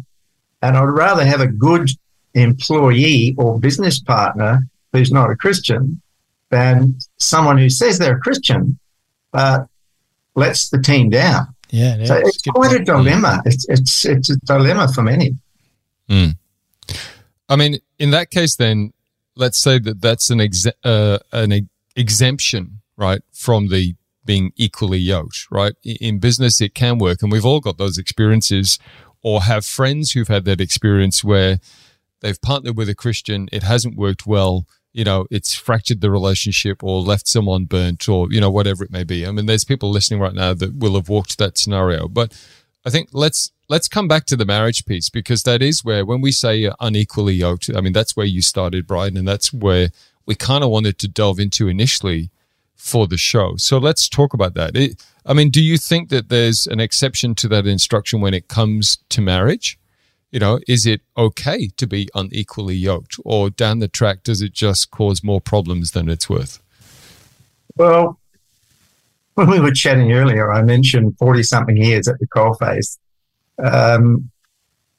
and 0.62 0.78
I'd 0.78 0.84
rather 0.84 1.26
have 1.26 1.42
a 1.42 1.48
good 1.48 1.90
employee 2.34 3.36
or 3.38 3.60
business 3.60 4.00
partner 4.00 4.68
who's 4.94 5.12
not 5.12 5.32
a 5.32 5.36
Christian 5.36 6.02
than 6.50 6.98
someone 7.18 7.58
who 7.58 7.70
says 7.70 8.00
they're 8.00 8.18
a 8.18 8.22
Christian 8.22 8.80
but 9.32 9.68
lets 10.36 10.70
the 10.70 10.82
team 10.82 11.10
down. 11.10 11.48
Yeah, 11.69 12.06
so 12.06 12.16
it's 12.16 12.42
quite 12.44 12.69
point. 12.69 12.81
a 12.81 12.86
dilemma. 12.86 13.42
It's 13.46 13.68
it's 13.68 14.06
it's 14.06 14.30
a 14.30 14.38
dilemma 14.38 14.88
for 14.88 15.02
many. 15.02 15.36
Mm. 16.10 16.38
I 17.50 17.56
mean, 17.56 17.80
in 18.00 18.12
that 18.12 18.30
case, 18.31 18.56
then 18.56 18.94
let's 19.36 19.58
say 19.58 19.80
that 19.80 20.02
that's 20.02 20.30
an 20.30 20.42
ex- 20.42 20.68
uh, 20.84 21.19
an 21.31 21.69
exemption, 21.96 22.81
right, 22.96 23.22
from 23.34 23.68
the 23.69 23.96
being 24.25 24.52
equally 24.56 25.00
yoked, 25.00 25.48
right? 25.50 25.74
In 25.84 26.20
business, 26.20 26.62
it 26.62 26.74
can 26.74 26.98
work, 26.98 27.22
and 27.22 27.32
we've 27.32 27.46
all 27.46 27.60
got 27.60 27.77
those 27.77 27.98
experiences 27.98 28.80
or 29.22 29.44
have 29.44 29.65
friends 29.65 30.12
who've 30.12 30.27
had 30.27 30.46
that 30.46 30.62
experience 30.62 31.24
where 31.24 31.60
they've 32.22 32.41
partnered 32.41 32.77
with 32.77 32.89
a 32.89 32.96
Christian, 32.96 33.48
it 33.51 33.63
hasn't 33.63 33.98
worked 33.98 34.25
well, 34.27 34.65
you 34.98 35.04
know, 35.04 35.27
it's 35.30 35.54
fractured 35.54 36.01
the 36.01 36.10
relationship 36.10 36.84
or 36.84 37.01
left 37.01 37.27
someone 37.27 37.66
burnt 37.66 38.10
or, 38.10 38.27
you 38.32 38.42
know, 38.42 38.50
whatever 38.50 38.84
it 38.84 38.89
may 38.89 39.04
be. 39.04 39.27
I 39.27 39.32
mean, 39.32 39.46
there's 39.46 39.63
people 39.63 39.92
listening 39.92 40.20
right 40.20 40.34
now 40.34 40.56
that 40.56 40.75
will 40.75 40.96
have 40.96 41.08
walked 41.08 41.38
that 41.38 41.56
scenario. 41.56 42.08
But 42.08 42.34
I 42.84 42.89
think 42.89 43.10
let's 43.13 43.51
let's 43.70 43.88
come 43.88 44.08
back 44.08 44.25
to 44.25 44.36
the 44.36 44.46
marriage 44.46 44.86
piece 44.86 45.10
because 45.12 45.44
that 45.44 45.62
is 45.62 45.86
where 45.86 46.04
when 46.04 46.20
we 46.20 46.32
say 46.32 46.72
unequally 46.80 47.36
yoked, 47.36 47.70
I 47.75 47.80
mean 47.80 47.94
that's 47.94 48.18
where 48.18 48.25
you 48.25 48.42
started, 48.42 48.88
Brian, 48.88 49.18
and 49.18 49.27
that's 49.27 49.54
where 49.54 49.89
we 50.25 50.34
kind 50.34 50.63
of 50.63 50.72
wanted 50.72 50.98
to 50.98 51.08
delve 51.08 51.39
into 51.39 51.68
initially 51.68 52.32
for 52.75 53.06
the 53.06 53.18
show. 53.18 53.56
So 53.58 53.77
let's 53.77 54.10
talk 54.10 54.34
about 54.34 54.56
that. 54.56 54.75
It, 54.75 55.06
I 55.27 55.34
mean, 55.34 55.51
do 55.51 55.62
you 55.62 55.77
think 55.77 56.10
that 56.10 56.30
there's 56.30 56.66
an 56.66 56.80
exception 56.80 57.36
to 57.36 57.48
that 57.50 57.68
instruction 57.68 58.20
when 58.20 58.34
it 58.34 58.48
comes 58.48 58.98
to 59.10 59.22
marriage? 59.22 59.77
You 60.31 60.39
know, 60.39 60.60
is 60.67 60.86
it 60.86 61.01
okay 61.17 61.69
to 61.77 61.88
be 61.88 62.10
unequally 62.13 62.75
yoked, 62.75 63.15
or 63.24 63.50
down 63.50 63.79
the 63.79 63.88
track, 63.88 64.24
does 64.24 64.41
it 64.41 64.53
just 64.53 64.91
cause 64.91 65.24
more 65.24 65.39
problems 65.39 65.91
than 65.91 66.10
it's 66.10 66.29
worth? 66.29 66.62
Well, 67.77 68.19
when 69.36 69.50
we 69.50 69.60
were 69.60 69.72
chatting 69.72 70.12
earlier, 70.12 70.51
I 70.51 70.63
mentioned 70.63 71.17
40 71.17 71.43
something 71.43 71.77
years 71.77 72.07
at 72.07 72.19
the 72.19 72.27
coalface. 72.27 72.98
Um, 73.63 74.29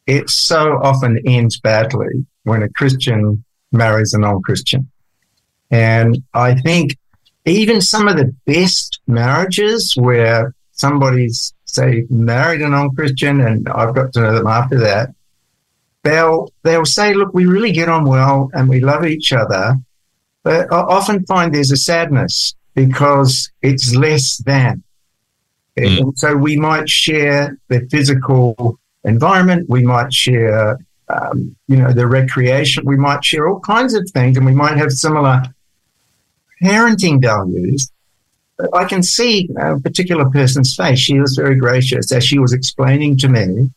it 0.07 0.31
so 0.31 0.79
often 0.83 1.21
ends 1.27 1.61
badly 1.61 2.27
when 2.45 2.63
a 2.63 2.69
Christian 2.71 3.45
marries 3.73 4.15
a 4.15 4.19
non 4.19 4.41
Christian. 4.41 4.91
And 5.71 6.23
I 6.33 6.55
think 6.55 6.97
even 7.45 7.81
some 7.81 8.09
of 8.09 8.17
the 8.17 8.35
best 8.47 9.01
marriages 9.07 9.95
where 9.97 10.55
somebody's 10.73 11.53
say 11.67 12.05
married 12.09 12.63
a 12.63 12.69
non-Christian 12.69 13.41
and 13.41 13.69
I've 13.69 13.95
got 13.95 14.13
to 14.15 14.21
know 14.21 14.33
them 14.35 14.47
after 14.47 14.79
that, 14.81 15.11
they'll 16.09 16.53
they'll 16.63 16.85
say, 16.85 17.15
look, 17.15 17.33
we 17.35 17.47
really 17.47 17.73
get 17.73 17.89
on 17.89 18.05
well 18.05 18.51
and 18.55 18.69
we 18.69 18.81
love 18.81 19.05
each 19.05 19.33
other, 19.33 19.77
but 20.43 20.73
I 20.73 20.79
often 20.79 21.25
find 21.27 21.55
there's 21.55 21.71
a 21.71 21.77
sadness 21.77 22.55
because 22.75 23.51
it's 23.63 23.95
less 23.95 24.39
than. 24.39 24.83
Mm. 25.79 26.01
And 26.01 26.19
so 26.19 26.37
we 26.37 26.57
might 26.57 26.89
share 26.89 27.59
the 27.69 27.87
physical 27.91 28.79
environment, 29.05 29.69
we 29.69 29.83
might 29.85 30.13
share 30.13 30.79
um, 31.09 31.57
you 31.67 31.77
know, 31.77 31.93
the 31.93 32.07
recreation. 32.07 32.85
We 32.85 32.97
might 32.97 33.25
share 33.25 33.49
all 33.49 33.61
kinds 33.61 33.95
of 33.95 34.09
things 34.11 34.37
and 34.37 34.47
we 34.47 34.53
might 34.53 34.77
have 34.77 34.93
similar 34.93 35.43
parenting 36.63 37.23
values. 37.23 37.91
But 38.57 38.75
I 38.75 38.85
can 38.85 39.03
see 39.03 39.49
a 39.61 39.79
particular 39.79 40.29
person's 40.31 40.75
face. 40.75 40.99
She 40.99 41.21
was 41.21 41.37
very 41.37 41.57
gracious 41.57 42.13
as 42.13 42.25
she 42.25 42.39
was 42.39 42.53
explaining 42.53 43.17
to 43.19 43.29
me 43.29 43.71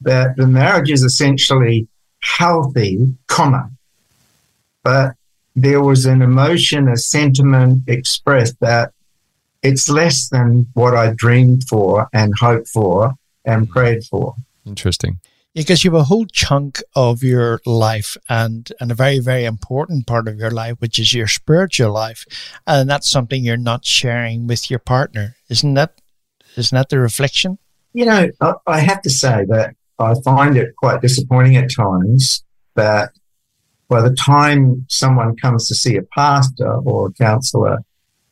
that 0.00 0.36
the 0.36 0.46
marriage 0.46 0.90
is 0.90 1.02
essentially 1.02 1.88
healthy, 2.20 3.14
comma, 3.26 3.70
but 4.82 5.14
there 5.54 5.82
was 5.82 6.04
an 6.04 6.20
emotion, 6.22 6.88
a 6.88 6.96
sentiment 6.96 7.84
expressed 7.88 8.60
that 8.60 8.92
it's 9.62 9.88
less 9.88 10.28
than 10.28 10.66
what 10.74 10.94
I 10.94 11.12
dreamed 11.14 11.64
for 11.64 12.08
and 12.12 12.34
hoped 12.38 12.68
for 12.68 13.14
and 13.44 13.66
hmm. 13.66 13.72
prayed 13.72 14.04
for. 14.04 14.34
Interesting. 14.64 15.18
Because 15.54 15.82
you 15.82 15.90
have 15.90 16.00
a 16.00 16.04
whole 16.04 16.26
chunk 16.26 16.82
of 16.94 17.22
your 17.22 17.62
life 17.64 18.18
and, 18.28 18.70
and 18.78 18.90
a 18.90 18.94
very, 18.94 19.20
very 19.20 19.46
important 19.46 20.06
part 20.06 20.28
of 20.28 20.38
your 20.38 20.50
life, 20.50 20.76
which 20.80 20.98
is 20.98 21.14
your 21.14 21.26
spiritual 21.26 21.90
life. 21.90 22.26
And 22.66 22.90
that's 22.90 23.10
something 23.10 23.42
you're 23.42 23.56
not 23.56 23.86
sharing 23.86 24.46
with 24.46 24.70
your 24.70 24.78
partner. 24.78 25.36
Isn't 25.48 25.72
that, 25.72 25.98
isn't 26.56 26.76
that 26.76 26.90
the 26.90 26.98
reflection? 26.98 27.56
You 27.94 28.04
know, 28.04 28.30
I, 28.42 28.52
I 28.66 28.80
have 28.80 29.00
to 29.02 29.10
say 29.10 29.46
that 29.48 29.74
I 29.98 30.14
find 30.24 30.56
it 30.56 30.76
quite 30.76 31.00
disappointing 31.00 31.56
at 31.56 31.70
times 31.74 32.44
that 32.74 33.10
by 33.88 34.02
the 34.02 34.14
time 34.14 34.84
someone 34.88 35.36
comes 35.36 35.68
to 35.68 35.74
see 35.74 35.96
a 35.96 36.02
pastor 36.02 36.70
or 36.70 37.08
a 37.08 37.12
counselor, 37.12 37.78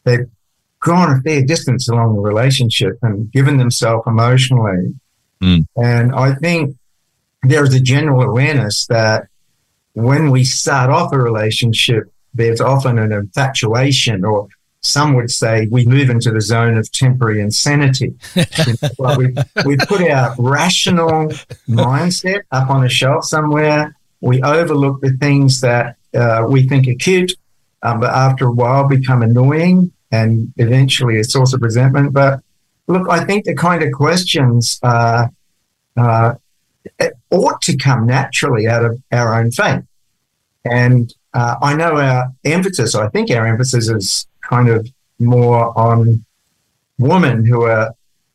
they've 0.05 0.27
gone 0.81 1.17
a 1.17 1.23
fair 1.23 1.43
distance 1.43 1.89
along 1.89 2.15
the 2.15 2.21
relationship 2.21 2.99
and 3.03 3.31
given 3.33 3.57
themselves 3.57 4.05
emotionally. 4.07 4.95
Mm. 5.41 5.67
And 5.77 6.13
I 6.13 6.35
think 6.35 6.77
there's 7.43 7.75
a 7.75 7.81
general 7.81 8.23
awareness 8.23 8.87
that 8.87 9.29
when 9.95 10.31
we 10.31 10.45
start 10.45 10.91
off 10.91 11.13
a 11.13 11.19
relationship, 11.19 12.13
there's 12.35 12.61
often 12.61 12.99
an 12.99 13.13
infatuation, 13.13 14.25
or 14.25 14.49
some 14.85 15.15
would 15.15 15.31
say 15.31 15.67
we 15.71 15.87
move 15.87 16.11
into 16.11 16.31
the 16.31 16.41
zone 16.41 16.77
of 16.77 16.91
temporary 16.93 17.41
insanity. 17.41 18.15
you 18.35 18.45
know, 18.99 19.17
we, 19.19 19.35
we 19.65 19.77
put 19.79 20.03
our 20.03 20.35
rational 20.39 21.29
mindset 21.69 22.43
up 22.53 22.71
on 22.71 22.85
a 22.85 22.89
shelf 22.89 23.25
somewhere 23.25 23.95
we 24.25 24.43
overlook 24.43 25.03
the 25.03 25.13
things 25.19 25.61
that 25.61 25.97
uh, 26.15 26.47
we 26.49 26.67
think 26.67 26.89
are 26.89 26.95
cute, 26.95 27.33
um, 27.83 28.01
but 28.01 28.11
after 28.11 28.47
a 28.47 28.53
while 28.53 28.89
become 28.89 29.21
annoying 29.21 29.93
and 30.11 30.51
eventually 30.57 31.21
a 31.21 31.25
source 31.25 31.53
of 31.53 31.61
resentment. 31.61 32.15
But 32.15 32.41
look, 32.87 33.07
I 33.11 33.23
think 33.27 33.45
the 33.45 33.55
kind 33.55 33.83
of 33.83 33.93
questions 33.93 34.81
uh, 34.83 35.27
uh, 35.95 36.35
ought 37.31 37.61
to 37.63 37.77
come 37.77 38.07
naturally 38.07 38.67
out 38.67 38.87
of 38.87 39.03
our 39.13 39.39
own 39.39 39.51
faith. 39.51 39.83
And 40.65 41.13
uh, 41.35 41.57
I 41.61 41.75
know 41.75 41.99
our 41.99 42.29
emphasis, 42.47 42.95
I 42.95 43.11
think 43.11 43.31
our 43.31 43.47
emphasis 43.47 43.91
is 43.91 44.27
kind 44.49 44.69
of 44.69 44.89
more 45.19 45.77
on 45.79 46.25
women 46.99 47.45
who 47.45 47.63
are 47.63 47.95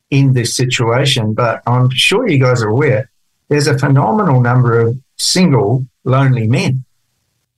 in 0.10 0.34
this 0.34 0.56
situation, 0.56 1.34
but 1.34 1.62
I'm 1.68 1.90
sure 1.92 2.28
you 2.28 2.40
guys 2.40 2.64
are 2.64 2.70
aware 2.70 3.10
there's 3.50 3.68
a 3.68 3.78
phenomenal 3.78 4.42
number 4.42 4.80
of 4.80 4.98
single, 5.18 5.86
lonely 6.04 6.48
men. 6.48 6.86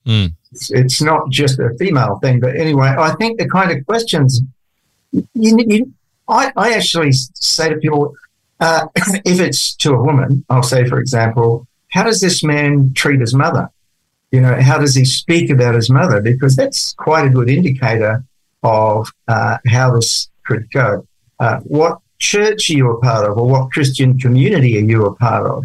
Mm. 0.06 0.34
It's, 0.52 0.72
it's, 0.72 1.02
not 1.02 1.30
just 1.30 1.60
a 1.60 1.76
female 1.78 2.18
thing, 2.20 2.40
but 2.40 2.56
anyway, 2.56 2.96
I 2.98 3.14
think 3.16 3.40
the 3.40 3.48
kind 3.48 3.72
of 3.72 3.86
questions 3.86 4.42
you, 5.12 5.26
you, 5.34 5.94
I, 6.28 6.52
I 6.56 6.74
actually 6.74 7.12
say 7.12 7.70
to 7.70 7.78
people, 7.78 8.16
uh, 8.60 8.88
if 8.96 9.40
it's 9.40 9.76
to 9.76 9.94
a 9.94 10.02
woman, 10.02 10.46
I'll 10.50 10.64
say, 10.64 10.86
for 10.88 11.00
example, 11.00 11.68
how 11.90 12.04
does 12.04 12.22
this 12.22 12.44
man 12.44 12.94
treat 12.94 13.20
his 13.20 13.34
mother? 13.34 13.70
You 14.32 14.42
know, 14.42 14.60
how 14.62 14.78
does 14.78 14.96
he 14.96 15.04
speak 15.04 15.50
about 15.50 15.76
his 15.76 15.90
mother? 15.90 16.22
Because 16.22 16.56
that's 16.56 16.94
quite 16.94 17.26
a 17.28 17.30
good 17.30 17.50
indicator 17.50 18.24
of 18.64 19.08
uh, 19.28 19.58
how 19.68 19.96
this 19.96 20.30
could 20.46 20.70
go. 20.72 21.08
Uh, 21.40 21.60
what 21.62 22.00
church 22.20 22.70
are 22.70 22.74
you 22.74 22.92
a 22.92 23.02
part 23.02 23.30
of, 23.30 23.38
or 23.38 23.48
what 23.48 23.72
Christian 23.72 24.18
community 24.20 24.78
are 24.78 24.86
you 24.86 25.06
a 25.06 25.16
part 25.16 25.46
of? 25.46 25.64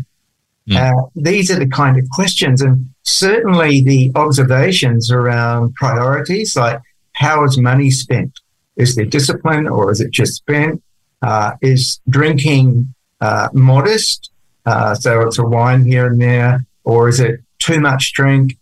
Mm. 0.68 0.76
Uh, 0.76 1.08
these 1.14 1.50
are 1.50 1.58
the 1.58 1.68
kind 1.68 1.98
of 1.98 2.08
questions, 2.10 2.60
and 2.60 2.88
certainly 3.02 3.82
the 3.84 4.10
observations 4.14 5.10
around 5.10 5.74
priorities, 5.74 6.56
like 6.56 6.80
how 7.12 7.44
is 7.44 7.58
money 7.58 7.90
spent? 7.90 8.32
Is 8.76 8.96
there 8.96 9.04
discipline, 9.04 9.66
or 9.68 9.90
is 9.90 10.00
it 10.00 10.10
just 10.10 10.34
spent? 10.34 10.82
Uh, 11.22 11.52
is 11.62 12.00
drinking 12.08 12.94
uh, 13.20 13.48
modest? 13.52 14.30
Uh, 14.66 14.94
so 14.94 15.20
it's 15.22 15.38
a 15.38 15.44
wine 15.44 15.84
here 15.84 16.06
and 16.06 16.20
there, 16.20 16.66
or 16.84 17.08
is 17.08 17.20
it 17.20 17.40
too 17.58 17.80
much 17.80 18.12
drink? 18.12 18.58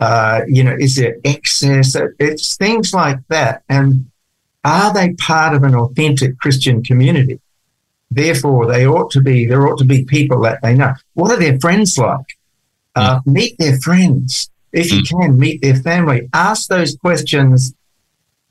Uh, 0.00 0.42
you 0.46 0.62
know, 0.62 0.76
is 0.78 0.96
there 0.96 1.16
excess? 1.24 1.96
It's 2.18 2.56
things 2.56 2.94
like 2.94 3.18
that, 3.28 3.62
and 3.68 4.10
are 4.64 4.92
they 4.92 5.14
part 5.14 5.54
of 5.54 5.62
an 5.62 5.74
authentic 5.74 6.38
Christian 6.38 6.82
community? 6.82 7.40
Therefore, 8.10 8.66
they 8.66 8.86
ought 8.86 9.10
to 9.12 9.20
be, 9.20 9.46
there 9.46 9.66
ought 9.66 9.78
to 9.78 9.84
be 9.84 10.04
people 10.04 10.40
that 10.42 10.60
they 10.62 10.74
know. 10.74 10.94
What 11.14 11.30
are 11.30 11.38
their 11.38 11.58
friends 11.60 11.96
like? 11.98 12.26
Uh, 12.94 13.20
mm. 13.20 13.26
Meet 13.26 13.58
their 13.58 13.78
friends. 13.78 14.50
If 14.72 14.92
you 14.92 15.02
mm. 15.02 15.08
can, 15.08 15.38
meet 15.38 15.62
their 15.62 15.76
family. 15.76 16.28
Ask 16.32 16.68
those 16.68 16.96
questions 16.96 17.74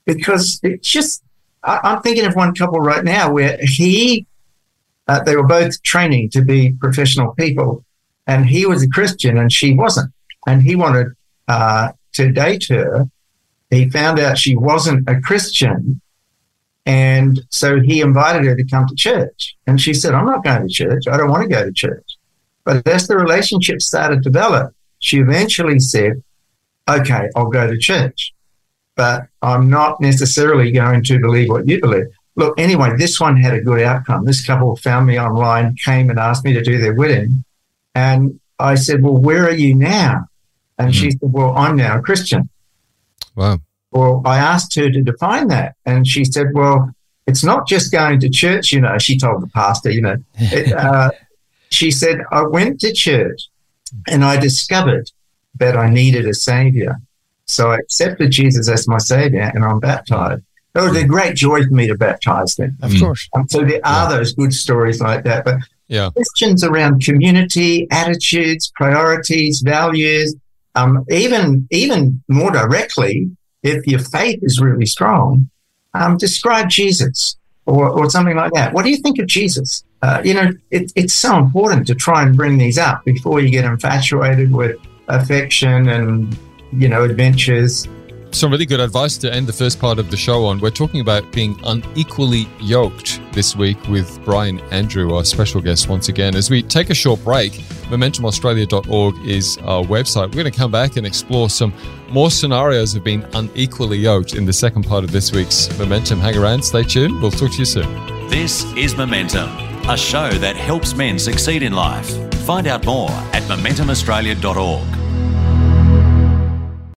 because 0.05 0.59
it's 0.63 0.89
just, 0.89 1.23
I, 1.63 1.79
am 1.83 2.01
thinking 2.01 2.25
of 2.25 2.35
one 2.35 2.53
couple 2.55 2.79
right 2.79 3.03
now 3.03 3.31
where 3.31 3.57
he, 3.61 4.25
uh, 5.07 5.23
they 5.23 5.35
were 5.35 5.47
both 5.47 5.81
training 5.83 6.29
to 6.31 6.41
be 6.41 6.73
professional 6.73 7.33
people 7.33 7.83
and 8.25 8.45
he 8.45 8.65
was 8.65 8.83
a 8.83 8.89
Christian 8.89 9.37
and 9.37 9.51
she 9.51 9.73
wasn't. 9.73 10.13
And 10.45 10.61
he 10.61 10.75
wanted 10.75 11.13
uh, 11.47 11.91
to 12.13 12.31
date 12.31 12.65
her. 12.69 13.09
He 13.69 13.89
found 13.89 14.19
out 14.19 14.37
she 14.37 14.55
wasn't 14.55 15.09
a 15.09 15.19
Christian 15.19 16.01
and 16.87 17.41
so 17.49 17.81
he 17.81 17.99
invited 17.99 18.45
her 18.45 18.55
to 18.55 18.63
come 18.63 18.87
to 18.87 18.95
church. 18.95 19.57
And 19.67 19.79
she 19.79 19.93
said, 19.93 20.13
I'm 20.13 20.25
not 20.25 20.41
going 20.41 20.65
to 20.65 20.73
church. 20.73 21.03
I 21.11 21.17
don't 21.17 21.29
want 21.29 21.43
to 21.43 21.49
go 21.53 21.65
to 21.65 21.71
church. 21.73 22.15
But 22.63 22.87
as 22.87 23.09
the 23.09 23.17
relationship 23.17 23.81
started 23.81 24.23
to 24.23 24.29
develop, 24.29 24.73
she 24.99 25.19
eventually 25.19 25.81
said, 25.81 26.23
okay, 26.89 27.27
I'll 27.35 27.49
go 27.49 27.67
to 27.67 27.77
church. 27.77 28.33
But 28.95 29.27
I'm 29.41 29.69
not 29.69 29.99
necessarily 29.99 30.71
going 30.71 31.03
to 31.03 31.19
believe 31.19 31.49
what 31.49 31.67
you 31.67 31.81
believe. 31.81 32.05
Look, 32.37 32.57
anyway, 32.57 32.95
this 32.95 33.19
one 33.19 33.35
had 33.35 33.53
a 33.53 33.61
good 33.61 33.81
outcome. 33.81 34.23
This 34.23 34.45
couple 34.45 34.77
found 34.77 35.07
me 35.07 35.19
online, 35.19 35.75
came 35.83 36.09
and 36.09 36.17
asked 36.17 36.45
me 36.45 36.53
to 36.53 36.63
do 36.63 36.77
their 36.77 36.93
wedding. 36.93 37.43
And 37.95 38.39
I 38.59 38.75
said, 38.75 39.03
Well, 39.03 39.17
where 39.17 39.45
are 39.45 39.53
you 39.53 39.75
now? 39.75 40.27
And 40.77 40.91
mm-hmm. 40.91 41.01
she 41.01 41.11
said, 41.11 41.19
Well, 41.21 41.55
I'm 41.55 41.75
now 41.75 41.99
a 41.99 42.01
Christian. 42.01 42.49
Wow. 43.35 43.59
Well, 43.91 44.21
I 44.25 44.37
asked 44.37 44.75
her 44.75 44.89
to 44.89 45.01
define 45.01 45.47
that, 45.47 45.75
and 45.85 46.05
she 46.05 46.25
said, 46.25 46.47
"Well, 46.53 46.91
it's 47.25 47.43
not 47.43 47.67
just 47.67 47.91
going 47.91 48.19
to 48.19 48.29
church." 48.29 48.71
You 48.71 48.81
know, 48.81 48.97
she 48.97 49.17
told 49.17 49.41
the 49.41 49.47
pastor. 49.47 49.91
You 49.91 50.01
know, 50.01 50.17
it, 50.35 50.73
uh, 50.85 51.11
she 51.69 51.91
said, 51.91 52.19
"I 52.31 52.43
went 52.43 52.81
to 52.81 52.93
church, 52.93 53.47
and 54.07 54.25
I 54.25 54.37
discovered 54.37 55.11
that 55.55 55.77
I 55.77 55.89
needed 55.89 56.27
a 56.27 56.33
savior, 56.33 56.97
so 57.45 57.71
I 57.71 57.77
accepted 57.77 58.31
Jesus 58.31 58.69
as 58.69 58.87
my 58.87 58.97
savior, 58.97 59.51
and 59.53 59.63
I'm 59.63 59.79
baptized." 59.79 60.43
It 60.75 60.81
was 60.81 60.97
a 60.97 61.07
great 61.07 61.35
joy 61.35 61.63
for 61.63 61.73
me 61.73 61.87
to 61.87 61.95
baptize 61.95 62.53
them. 62.55 62.77
Of 62.83 62.99
course. 62.99 63.27
Um, 63.35 63.47
so 63.49 63.61
there 63.61 63.81
are 63.83 64.11
yeah. 64.11 64.17
those 64.17 64.33
good 64.33 64.53
stories 64.53 65.01
like 65.01 65.23
that, 65.23 65.43
but 65.43 65.57
yeah. 65.87 66.11
questions 66.11 66.63
around 66.63 67.03
community, 67.03 67.87
attitudes, 67.89 68.71
priorities, 68.75 69.61
values, 69.61 70.35
um, 70.77 71.05
even 71.09 71.67
even 71.71 72.23
more 72.27 72.51
directly, 72.51 73.29
if 73.63 73.85
your 73.87 73.99
faith 73.99 74.39
is 74.41 74.59
really 74.59 74.85
strong, 74.85 75.49
um, 75.93 76.17
describe 76.17 76.69
Jesus 76.69 77.37
or, 77.65 77.89
or 77.89 78.09
something 78.09 78.35
like 78.35 78.51
that. 78.53 78.73
What 78.73 78.83
do 78.85 78.91
you 78.91 78.97
think 78.97 79.19
of 79.19 79.27
Jesus? 79.27 79.83
Uh, 80.01 80.21
you 80.23 80.33
know, 80.33 80.51
it, 80.71 80.91
it's 80.95 81.13
so 81.13 81.37
important 81.37 81.87
to 81.87 81.95
try 81.95 82.23
and 82.23 82.37
bring 82.37 82.57
these 82.57 82.77
up 82.77 83.03
before 83.03 83.39
you 83.39 83.49
get 83.49 83.65
infatuated 83.65 84.51
with 84.51 84.77
affection 85.07 85.89
and, 85.89 86.37
you 86.71 86.87
know, 86.87 87.03
adventures 87.03 87.87
some 88.31 88.51
really 88.51 88.65
good 88.65 88.79
advice 88.79 89.17
to 89.17 89.33
end 89.33 89.47
the 89.47 89.53
first 89.53 89.79
part 89.79 89.99
of 89.99 90.11
the 90.11 90.17
show 90.17 90.45
on. 90.45 90.59
We're 90.59 90.69
talking 90.69 90.99
about 90.99 91.31
being 91.31 91.59
unequally 91.63 92.47
yoked 92.59 93.21
this 93.31 93.55
week 93.55 93.77
with 93.87 94.23
Brian 94.25 94.59
Andrew, 94.71 95.15
our 95.15 95.23
special 95.23 95.61
guest, 95.61 95.89
once 95.89 96.09
again. 96.09 96.35
As 96.35 96.49
we 96.49 96.61
take 96.61 96.89
a 96.89 96.93
short 96.93 97.23
break, 97.23 97.53
MomentumAustralia.org 97.89 99.25
is 99.25 99.57
our 99.59 99.83
website. 99.83 100.27
We're 100.27 100.43
going 100.43 100.51
to 100.51 100.57
come 100.57 100.71
back 100.71 100.97
and 100.97 101.07
explore 101.07 101.49
some 101.49 101.73
more 102.09 102.29
scenarios 102.29 102.95
of 102.95 103.03
being 103.03 103.23
unequally 103.33 103.97
yoked 103.97 104.35
in 104.35 104.45
the 104.45 104.53
second 104.53 104.83
part 104.83 105.03
of 105.03 105.11
this 105.11 105.31
week's 105.31 105.69
Momentum. 105.79 106.19
Hang 106.19 106.37
around, 106.37 106.63
stay 106.63 106.83
tuned. 106.83 107.21
We'll 107.21 107.31
talk 107.31 107.51
to 107.51 107.59
you 107.59 107.65
soon. 107.65 107.87
This 108.29 108.65
is 108.75 108.95
Momentum, 108.95 109.49
a 109.89 109.97
show 109.97 110.29
that 110.29 110.55
helps 110.55 110.95
men 110.95 111.17
succeed 111.17 111.63
in 111.63 111.73
life. 111.73 112.09
Find 112.45 112.67
out 112.67 112.85
more 112.85 113.09
at 113.09 113.43
MomentumAustralia.org. 113.43 114.97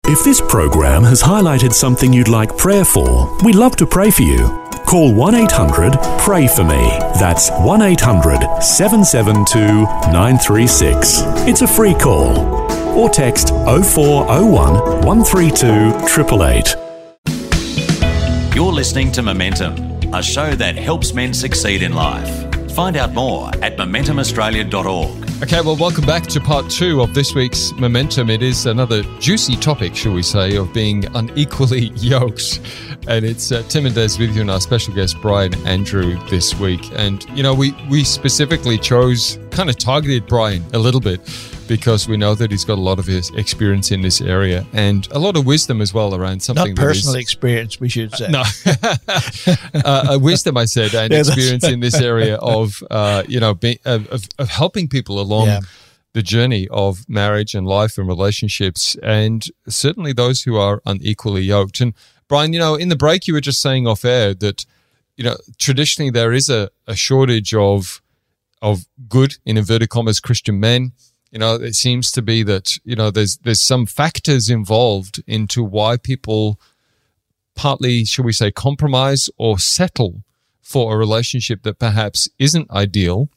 If 0.07 0.25
this 0.25 0.41
program 0.41 1.05
has 1.05 1.23
highlighted 1.23 1.73
something 1.73 2.13
you'd 2.13 2.27
like 2.27 2.57
prayer 2.57 2.85
for, 2.85 3.37
we'd 3.45 3.55
love 3.55 3.77
to 3.77 3.87
pray 3.87 4.11
for 4.11 4.23
you 4.23 4.70
Call 4.91 5.15
1 5.15 5.35
800 5.37 5.93
Pray 6.19 6.49
For 6.49 6.65
Me. 6.65 6.99
That's 7.21 7.49
1 7.61 7.81
800 7.81 8.61
772 8.61 9.85
936. 10.11 11.21
It's 11.47 11.63
a 11.63 11.69
free 11.69 11.95
call. 11.95 12.37
Or 12.99 13.09
text 13.09 13.51
0401 13.51 15.05
132 15.07 15.67
888. 15.69 16.75
You're 18.57 18.73
listening 18.73 19.13
to 19.13 19.23
Momentum, 19.23 19.77
a 20.13 20.21
show 20.21 20.57
that 20.57 20.75
helps 20.75 21.15
men 21.15 21.35
succeed 21.35 21.85
in 21.85 21.93
life. 21.93 22.53
Find 22.73 22.97
out 22.97 23.15
more 23.15 23.47
at 23.63 23.77
MomentumAustralia.org. 23.77 25.30
Okay, 25.43 25.63
well, 25.63 25.75
welcome 25.75 26.05
back 26.05 26.25
to 26.25 26.39
part 26.39 26.69
two 26.69 27.01
of 27.01 27.15
this 27.15 27.35
week's 27.35 27.73
Momentum. 27.73 28.29
It 28.29 28.43
is 28.43 28.67
another 28.67 29.03
juicy 29.21 29.57
topic, 29.57 29.97
shall 29.97 30.13
we 30.13 30.23
say, 30.23 30.55
of 30.57 30.71
being 30.75 31.07
unequally 31.17 31.87
yoked. 31.95 32.61
And 33.09 33.25
it's 33.25 33.51
uh, 33.51 33.63
Tim 33.63 33.87
and 33.87 33.95
Des 33.95 34.19
with 34.19 34.35
you 34.35 34.43
and 34.43 34.51
our 34.51 34.61
special 34.61 34.95
guest, 34.95 35.17
Brian 35.23 35.55
Andrew, 35.67 36.23
this 36.29 36.55
week. 36.61 36.83
And, 36.93 37.25
you 37.31 37.43
know, 37.43 37.55
we, 37.55 37.73
we 37.89 38.05
specifically 38.05 38.77
chose, 38.77 39.39
kind 39.51 39.71
of 39.71 39.79
targeted 39.79 40.27
Brian 40.27 40.63
a 40.75 40.79
little 40.79 41.01
bit 41.01 41.27
because 41.71 42.09
we 42.09 42.17
know 42.17 42.35
that 42.35 42.51
he's 42.51 42.65
got 42.65 42.79
a 42.79 42.81
lot 42.81 42.99
of 42.99 43.07
his 43.07 43.31
experience 43.31 43.93
in 43.93 44.03
this 44.03 44.21
area 44.21 44.67
and 44.73 45.07
a 45.13 45.21
lot 45.21 45.37
of 45.37 45.47
wisdom 45.47 45.81
as 45.81 45.95
well 45.95 46.17
around 46.17 46.43
something. 46.43 46.75
Not 46.75 46.83
personal 46.83 47.15
experience, 47.15 47.79
we 47.79 47.89
should 47.89 48.13
say. 48.13 48.27
No, 48.29 48.43
uh, 49.85 50.19
wisdom, 50.21 50.57
I 50.57 50.65
said, 50.65 50.97
and 50.97 51.13
yeah, 51.13 51.21
experience 51.21 51.63
in 51.63 51.79
this 51.79 52.01
area 52.01 52.39
of 52.39 52.83
uh, 52.91 53.23
you 53.29 53.39
know 53.39 53.55
be, 53.55 53.79
of, 53.85 54.29
of, 54.37 54.49
helping 54.49 54.89
people 54.89 55.21
along. 55.21 55.47
Yeah. 55.47 55.61
The 56.13 56.23
journey 56.23 56.67
of 56.73 57.09
marriage 57.09 57.55
and 57.55 57.69
life 57.69 57.97
and 57.97 58.09
relationships, 58.09 58.97
and 59.01 59.47
certainly 59.69 60.13
those 60.13 60.43
who 60.43 60.57
are 60.57 60.83
unequally 60.85 61.43
yoked. 61.43 61.81
And 61.81 61.95
Brian, 62.27 62.53
you 62.53 62.59
know, 62.59 62.75
in 62.75 62.89
the 62.89 62.97
break, 62.97 63.29
you 63.29 63.35
were 63.35 63.41
just 63.41 63.63
saying 63.63 63.87
off 63.87 64.05
air 64.05 64.35
that, 64.35 64.67
you 65.17 65.23
know, 65.23 65.37
traditionally 65.59 66.11
there 66.11 66.33
is 66.33 66.49
a, 66.49 66.69
a 66.89 66.97
shortage 66.97 67.55
of 67.55 68.03
of 68.61 68.87
good 69.09 69.37
in 69.47 69.57
inverted 69.57 69.89
commas 69.89 70.19
Christian 70.19 70.59
men 70.59 70.95
you 71.31 71.39
know, 71.39 71.55
it 71.55 71.75
seems 71.75 72.11
to 72.13 72.23
be 72.23 72.43
that 72.43 72.77
you 72.85 72.97
know 72.97 73.11
there's 73.11 73.39
there's 73.43 73.61
some 73.61 73.87
factors 73.87 74.51
involved 74.51 75.23
into 75.27 75.63
why 75.63 75.97
people 75.97 76.61
partly, 77.55 78.05
shall 78.05 78.25
we 78.25 78.33
say, 78.33 78.51
compromise 78.51 79.29
or 79.37 79.59
settle 79.59 80.23
for 80.63 80.95
a 80.95 80.99
relationship 80.99 81.63
that 81.63 81.79
perhaps 81.79 82.29
isn't 82.39 82.71
ideal, 82.71 83.29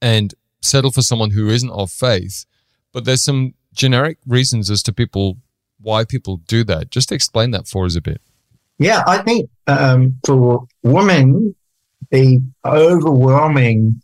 and 0.00 0.34
settle 0.62 0.90
for 0.90 1.02
someone 1.02 1.30
who 1.30 1.48
isn't 1.48 1.70
of 1.70 1.90
faith. 1.90 2.46
But 2.92 3.04
there's 3.04 3.24
some 3.24 3.54
generic 3.72 4.18
reasons 4.26 4.70
as 4.70 4.82
to 4.84 4.92
people 4.92 5.38
why 5.80 6.04
people 6.04 6.38
do 6.46 6.64
that. 6.64 6.90
Just 6.90 7.12
explain 7.12 7.50
that 7.50 7.68
for 7.68 7.84
us 7.84 7.96
a 7.96 8.00
bit. 8.00 8.20
Yeah, 8.78 9.02
I 9.06 9.18
think 9.18 9.50
um, 9.66 10.18
for 10.24 10.66
women, 10.82 11.54
the 12.10 12.40
overwhelming 12.64 14.02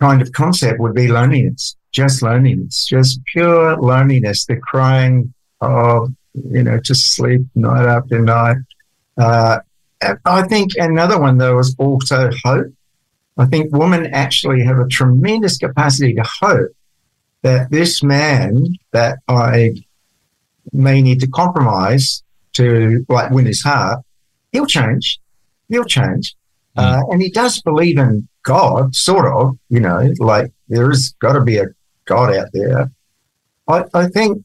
kind 0.00 0.22
of 0.22 0.32
concept 0.32 0.80
would 0.80 0.94
be 0.94 1.08
loneliness, 1.08 1.76
just 1.92 2.22
loneliness, 2.22 2.86
just 2.86 3.20
pure 3.24 3.76
loneliness. 3.76 4.44
The 4.46 4.56
crying 4.56 5.32
of, 5.60 6.12
you 6.34 6.62
know, 6.62 6.78
to 6.80 6.94
sleep 6.94 7.42
night 7.54 7.86
after 7.86 8.20
night. 8.20 8.58
Uh, 9.16 9.58
I 10.24 10.42
think 10.46 10.72
another 10.76 11.18
one, 11.18 11.38
though, 11.38 11.58
is 11.58 11.74
also 11.78 12.30
hope. 12.44 12.66
I 13.38 13.46
think 13.46 13.74
women 13.74 14.06
actually 14.14 14.62
have 14.64 14.78
a 14.78 14.88
tremendous 14.88 15.58
capacity 15.58 16.14
to 16.14 16.24
hope 16.40 16.70
that 17.42 17.70
this 17.70 18.02
man 18.02 18.66
that 18.92 19.18
I 19.28 19.74
may 20.72 21.00
need 21.02 21.20
to 21.20 21.28
compromise 21.28 22.22
to 22.54 23.04
like 23.08 23.30
win 23.30 23.46
his 23.46 23.62
heart, 23.62 24.02
he'll 24.52 24.66
change. 24.66 25.20
He'll 25.68 25.84
change. 25.84 26.34
Uh, 26.76 27.02
and 27.10 27.22
he 27.22 27.30
does 27.30 27.60
believe 27.62 27.98
in 27.98 28.28
God, 28.42 28.94
sort 28.94 29.26
of, 29.26 29.58
you 29.68 29.80
know, 29.80 30.12
like 30.18 30.52
there's 30.68 31.12
got 31.14 31.32
to 31.32 31.40
be 31.40 31.58
a 31.58 31.66
God 32.04 32.34
out 32.34 32.48
there. 32.52 32.90
I, 33.68 33.84
I 33.94 34.08
think 34.08 34.44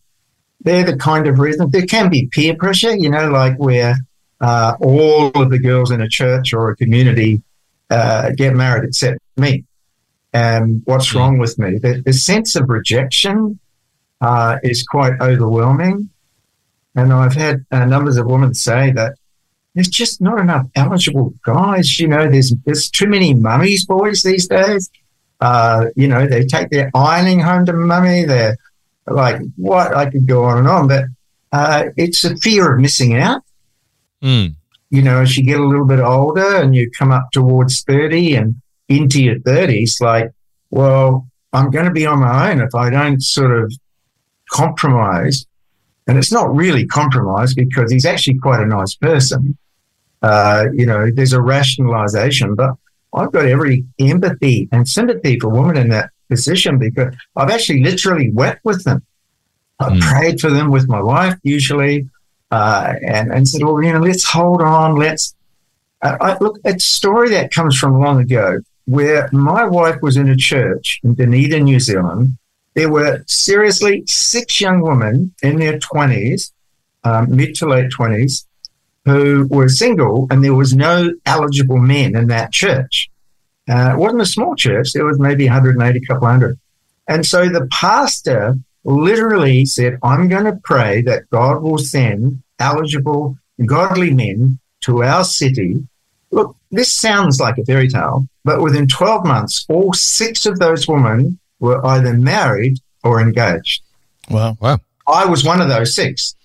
they're 0.62 0.84
the 0.84 0.98
kind 0.98 1.28
of 1.28 1.40
reason 1.40 1.70
there 1.70 1.86
can 1.86 2.10
be 2.10 2.28
peer 2.28 2.56
pressure, 2.56 2.96
you 2.96 3.10
know, 3.10 3.30
like 3.30 3.58
where 3.58 3.96
uh, 4.40 4.76
all 4.82 5.28
of 5.30 5.50
the 5.50 5.60
girls 5.60 5.92
in 5.92 6.02
a 6.02 6.10
church 6.10 6.54
or 6.54 6.72
a 6.72 6.76
community 6.76 7.42
uh, 7.90 8.32
get 8.38 8.56
married 8.56 8.86
except 8.86 9.20
me. 9.38 9.66
And 10.34 10.82
what's 10.86 11.14
wrong 11.14 11.38
with 11.38 11.60
me? 11.60 11.78
The, 11.78 12.02
the 12.06 12.14
sense 12.14 12.56
of 12.56 12.70
rejection 12.70 13.60
uh, 14.22 14.58
is 14.64 14.84
quite 14.84 15.20
overwhelming. 15.20 16.10
And 16.96 17.12
I've 17.14 17.34
had 17.34 17.66
uh, 17.72 17.86
numbers 17.86 18.18
of 18.18 18.26
women 18.26 18.54
say 18.54 18.92
that 18.92 19.16
there's 19.74 19.88
just 19.88 20.22
not 20.22 20.40
enough 20.40 20.68
eligible 20.76 21.34
guys. 21.46 22.00
You 22.00 22.08
know, 22.08 22.30
there's 22.30 22.54
there's 22.66 22.90
too 22.90 23.08
many 23.08 23.34
mummies 23.34 23.86
boys 23.86 24.22
these 24.22 24.48
days. 24.48 24.90
Uh, 25.40 25.86
you 25.96 26.08
know, 26.08 26.28
they 26.28 26.46
take 26.46 26.70
their 26.70 26.92
ironing 26.94 27.40
home 27.40 27.66
to 27.66 27.74
mummy. 27.74 28.26
They're 28.26 28.58
like, 29.08 29.42
what? 29.56 29.96
I 29.96 30.10
could 30.10 30.28
go 30.28 30.44
on 30.44 30.60
and 30.60 30.68
on, 30.68 30.88
but 30.88 31.06
uh, 31.52 31.86
it's 31.98 32.24
a 32.24 32.36
fear 32.38 32.74
of 32.74 32.82
missing 32.82 33.18
out. 33.18 33.42
Mm. 34.22 34.56
You 34.90 35.02
know, 35.02 35.22
as 35.22 35.38
you 35.38 35.44
get 35.44 35.60
a 35.60 35.66
little 35.66 35.88
bit 35.88 36.00
older 36.00 36.58
and 36.58 36.76
you 36.76 36.92
come 36.92 37.12
up 37.12 37.32
towards 37.32 37.82
30 37.84 38.36
and 38.36 38.62
into 38.90 39.24
your 39.24 39.40
30s, 39.40 40.02
like, 40.02 40.32
well, 40.70 41.28
I'm 41.54 41.72
going 41.72 41.86
to 41.86 41.92
be 41.92 42.06
on 42.06 42.20
my 42.20 42.52
own 42.52 42.62
if 42.62 42.76
I 42.76 42.90
don't 42.90 43.22
sort 43.22 43.52
of 43.58 43.74
compromise. 44.50 45.46
And 46.08 46.18
it's 46.18 46.32
not 46.32 46.54
really 46.54 46.86
compromise 46.86 47.54
because 47.54 47.92
he's 47.92 48.06
actually 48.06 48.38
quite 48.40 48.62
a 48.62 48.66
nice 48.66 48.96
person. 48.96 49.58
Uh, 50.22 50.66
you 50.74 50.86
know, 50.86 51.10
there's 51.14 51.34
a 51.34 51.42
rationalization, 51.42 52.56
but 52.56 52.76
I've 53.14 53.32
got 53.32 53.46
every 53.46 53.86
empathy 54.00 54.70
and 54.72 54.88
sympathy 54.88 55.40
for 55.40 55.50
women 55.50 55.78
in 55.78 55.90
that 55.90 56.12
position 56.30 56.78
because 56.78 57.14
I've 57.36 57.50
actually 57.50 57.84
literally 57.84 58.30
wept 58.32 58.64
with 58.64 58.84
them. 58.84 59.04
I 59.80 59.90
mm. 59.90 60.02
prayed 60.02 60.40
for 60.40 60.50
them 60.50 60.70
with 60.70 60.88
my 60.88 61.02
wife 61.02 61.38
usually, 61.44 62.08
uh, 62.52 62.94
and, 63.08 63.32
and 63.34 63.48
said, 63.48 63.64
well, 63.64 63.82
you 63.82 63.92
know, 63.92 64.00
let's 64.00 64.24
hold 64.24 64.62
on. 64.62 64.96
Let's, 64.96 65.36
uh, 66.02 66.18
I, 66.22 66.38
look, 66.40 66.60
it's 66.64 66.86
a 66.86 66.88
story 66.88 67.30
that 67.32 67.52
comes 67.52 67.78
from 67.78 68.00
long 68.00 68.22
ago 68.22 68.60
where 68.86 69.30
my 69.32 69.66
wife 69.66 70.02
was 70.02 70.18
in 70.18 70.30
a 70.30 70.36
church 70.36 71.00
in 71.04 71.16
Dunedin, 71.16 71.64
New 71.64 71.80
Zealand. 71.80 72.38
There 72.76 72.92
were 72.92 73.24
seriously 73.28 74.04
six 74.06 74.62
young 74.62 74.82
women 74.82 75.34
in 75.42 75.60
their 75.60 75.80
20s, 75.80 76.52
um, 77.04 77.36
mid 77.36 77.56
to 77.56 77.68
late 77.68 77.92
20s, 77.92 78.46
who 79.06 79.48
were 79.50 79.70
single, 79.70 80.28
and 80.30 80.44
there 80.44 80.54
was 80.54 80.74
no 80.74 81.12
eligible 81.26 81.78
men 81.78 82.16
in 82.16 82.28
that 82.28 82.52
church. 82.52 83.10
Uh, 83.70 83.94
it 83.94 83.98
wasn't 83.98 84.22
a 84.22 84.26
small 84.26 84.56
church; 84.56 84.94
there 84.94 85.06
was 85.06 85.20
maybe 85.20 85.46
180, 85.46 86.06
couple 86.06 86.28
hundred. 86.28 86.60
And 87.08 87.26
so 87.26 87.50
the 87.50 87.68
pastor 87.72 88.56
literally 88.84 89.66
said, 89.66 89.98
"I'm 90.04 90.28
going 90.28 90.46
to 90.46 90.60
pray 90.64 91.02
that 91.04 91.30
God 91.30 91.62
will 91.62 91.78
send 91.78 92.42
eligible, 92.60 93.38
godly 93.66 94.14
men 94.14 94.60
to 94.82 95.04
our 95.04 95.24
city." 95.24 95.88
Look, 96.32 96.56
this 96.70 96.94
sounds 96.94 97.40
like 97.40 97.58
a 97.58 97.66
fairy 97.66 97.90
tale, 97.90 98.28
but 98.46 98.62
within 98.62 98.88
12 98.88 99.26
months, 99.26 99.66
all 99.68 99.92
six 99.94 100.46
of 100.46 100.60
those 100.60 100.88
women 100.88 101.40
were 101.60 101.86
either 101.86 102.14
married 102.14 102.78
or 103.04 103.20
engaged. 103.20 103.82
Wow! 104.30 104.58
Wow! 104.62 104.80
I 105.08 105.26
was 105.26 105.44
one 105.44 105.60
of 105.60 105.68
those 105.68 105.96
six 105.96 106.36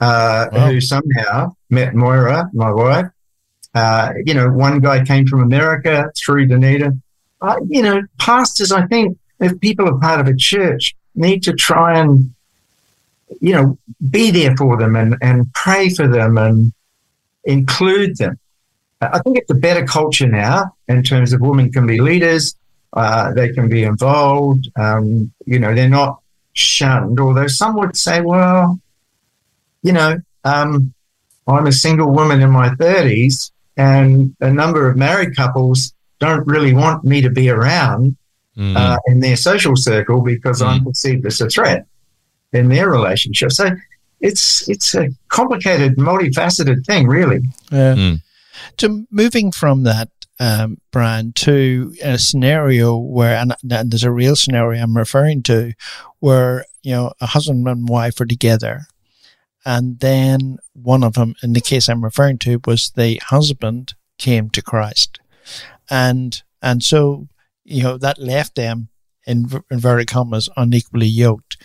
uh, 0.00 0.48
wow. 0.52 0.66
who 0.68 0.80
somehow 0.80 1.54
met 1.70 1.94
Moira, 1.94 2.50
my 2.52 2.70
wife. 2.70 3.06
Uh, 3.74 4.12
you 4.24 4.34
know, 4.34 4.50
one 4.50 4.80
guy 4.80 5.04
came 5.04 5.26
from 5.26 5.42
America 5.42 6.10
through 6.16 6.46
Dunedin. 6.46 7.02
Uh, 7.40 7.56
you 7.68 7.82
know, 7.82 8.02
pastors, 8.18 8.72
I 8.72 8.86
think, 8.86 9.18
if 9.38 9.58
people 9.60 9.88
are 9.88 9.98
part 9.98 10.20
of 10.20 10.26
a 10.26 10.36
church, 10.36 10.94
need 11.14 11.42
to 11.44 11.52
try 11.52 11.98
and, 11.98 12.34
you 13.40 13.52
know, 13.52 13.78
be 14.10 14.30
there 14.30 14.56
for 14.56 14.76
them 14.76 14.96
and, 14.96 15.16
and 15.22 15.52
pray 15.54 15.88
for 15.88 16.06
them 16.06 16.36
and 16.36 16.72
include 17.44 18.18
them. 18.18 18.38
I 19.00 19.18
think 19.20 19.38
it's 19.38 19.50
a 19.50 19.54
better 19.54 19.86
culture 19.86 20.26
now 20.26 20.74
in 20.88 21.02
terms 21.02 21.32
of 21.32 21.40
women 21.40 21.72
can 21.72 21.86
be 21.86 22.00
leaders, 22.00 22.54
uh, 22.92 23.32
they 23.32 23.50
can 23.52 23.68
be 23.68 23.84
involved. 23.84 24.68
Um, 24.76 25.32
you 25.46 25.58
know, 25.58 25.74
they're 25.74 25.88
not 25.88 26.20
shunned, 26.52 27.18
although 27.18 27.46
some 27.46 27.76
would 27.76 27.96
say, 27.96 28.20
well, 28.20 28.78
you 29.82 29.92
know, 29.92 30.18
um, 30.44 30.92
I'm 31.54 31.66
a 31.66 31.72
single 31.72 32.10
woman 32.10 32.40
in 32.42 32.50
my 32.50 32.70
30s, 32.70 33.50
and 33.76 34.34
a 34.40 34.52
number 34.52 34.88
of 34.88 34.96
married 34.96 35.36
couples 35.36 35.94
don't 36.18 36.46
really 36.46 36.74
want 36.74 37.04
me 37.04 37.20
to 37.22 37.30
be 37.30 37.48
around 37.48 38.16
mm. 38.56 38.76
uh, 38.76 38.98
in 39.06 39.20
their 39.20 39.36
social 39.36 39.74
circle 39.76 40.20
because 40.20 40.60
mm. 40.60 40.66
I'm 40.66 40.84
perceived 40.84 41.26
as 41.26 41.40
a 41.40 41.48
threat 41.48 41.86
in 42.52 42.68
their 42.68 42.90
relationship. 42.90 43.52
So 43.52 43.70
it's 44.20 44.68
it's 44.68 44.94
a 44.94 45.08
complicated, 45.28 45.96
multifaceted 45.96 46.84
thing, 46.84 47.06
really. 47.06 47.40
Yeah. 47.70 47.94
Mm. 47.94 48.22
So 48.78 49.06
moving 49.10 49.52
from 49.52 49.84
that, 49.84 50.10
um, 50.38 50.78
Brian, 50.90 51.32
to 51.34 51.94
a 52.02 52.18
scenario 52.18 52.96
where, 52.96 53.36
and, 53.36 53.54
and 53.70 53.90
there's 53.90 54.04
a 54.04 54.10
real 54.10 54.36
scenario 54.36 54.82
I'm 54.82 54.96
referring 54.96 55.42
to, 55.44 55.72
where 56.18 56.64
you 56.82 56.92
know 56.92 57.12
a 57.20 57.26
husband 57.26 57.66
and 57.66 57.88
wife 57.88 58.20
are 58.20 58.26
together 58.26 58.82
and 59.64 60.00
then 60.00 60.58
one 60.72 61.04
of 61.04 61.14
them, 61.14 61.34
in 61.42 61.52
the 61.52 61.60
case 61.60 61.88
I'm 61.88 62.04
referring 62.04 62.38
to, 62.38 62.60
was 62.66 62.90
the 62.90 63.20
husband 63.24 63.94
came 64.18 64.50
to 64.50 64.62
Christ, 64.62 65.20
and 65.88 66.42
and 66.62 66.82
so 66.82 67.28
you 67.64 67.82
know 67.82 67.98
that 67.98 68.18
left 68.18 68.54
them 68.54 68.88
in 69.26 69.48
inverted 69.70 70.08
commas 70.08 70.48
unequally 70.56 71.06
yoked. 71.06 71.56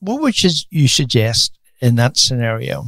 What 0.00 0.20
would 0.20 0.42
you 0.70 0.88
suggest 0.88 1.58
in 1.80 1.96
that 1.96 2.16
scenario? 2.16 2.86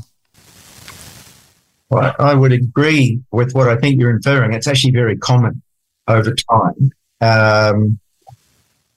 Well, 1.89 2.15
I 2.19 2.35
would 2.35 2.53
agree 2.53 3.21
with 3.33 3.53
what 3.53 3.69
I 3.69 3.77
think 3.77 4.01
you're 4.01 4.11
inferring. 4.11 4.53
It's 4.53 4.69
actually 4.69 4.93
very 4.93 5.17
common 5.17 5.61
over 6.07 6.35
time. 6.35 6.91
Um, 7.21 7.99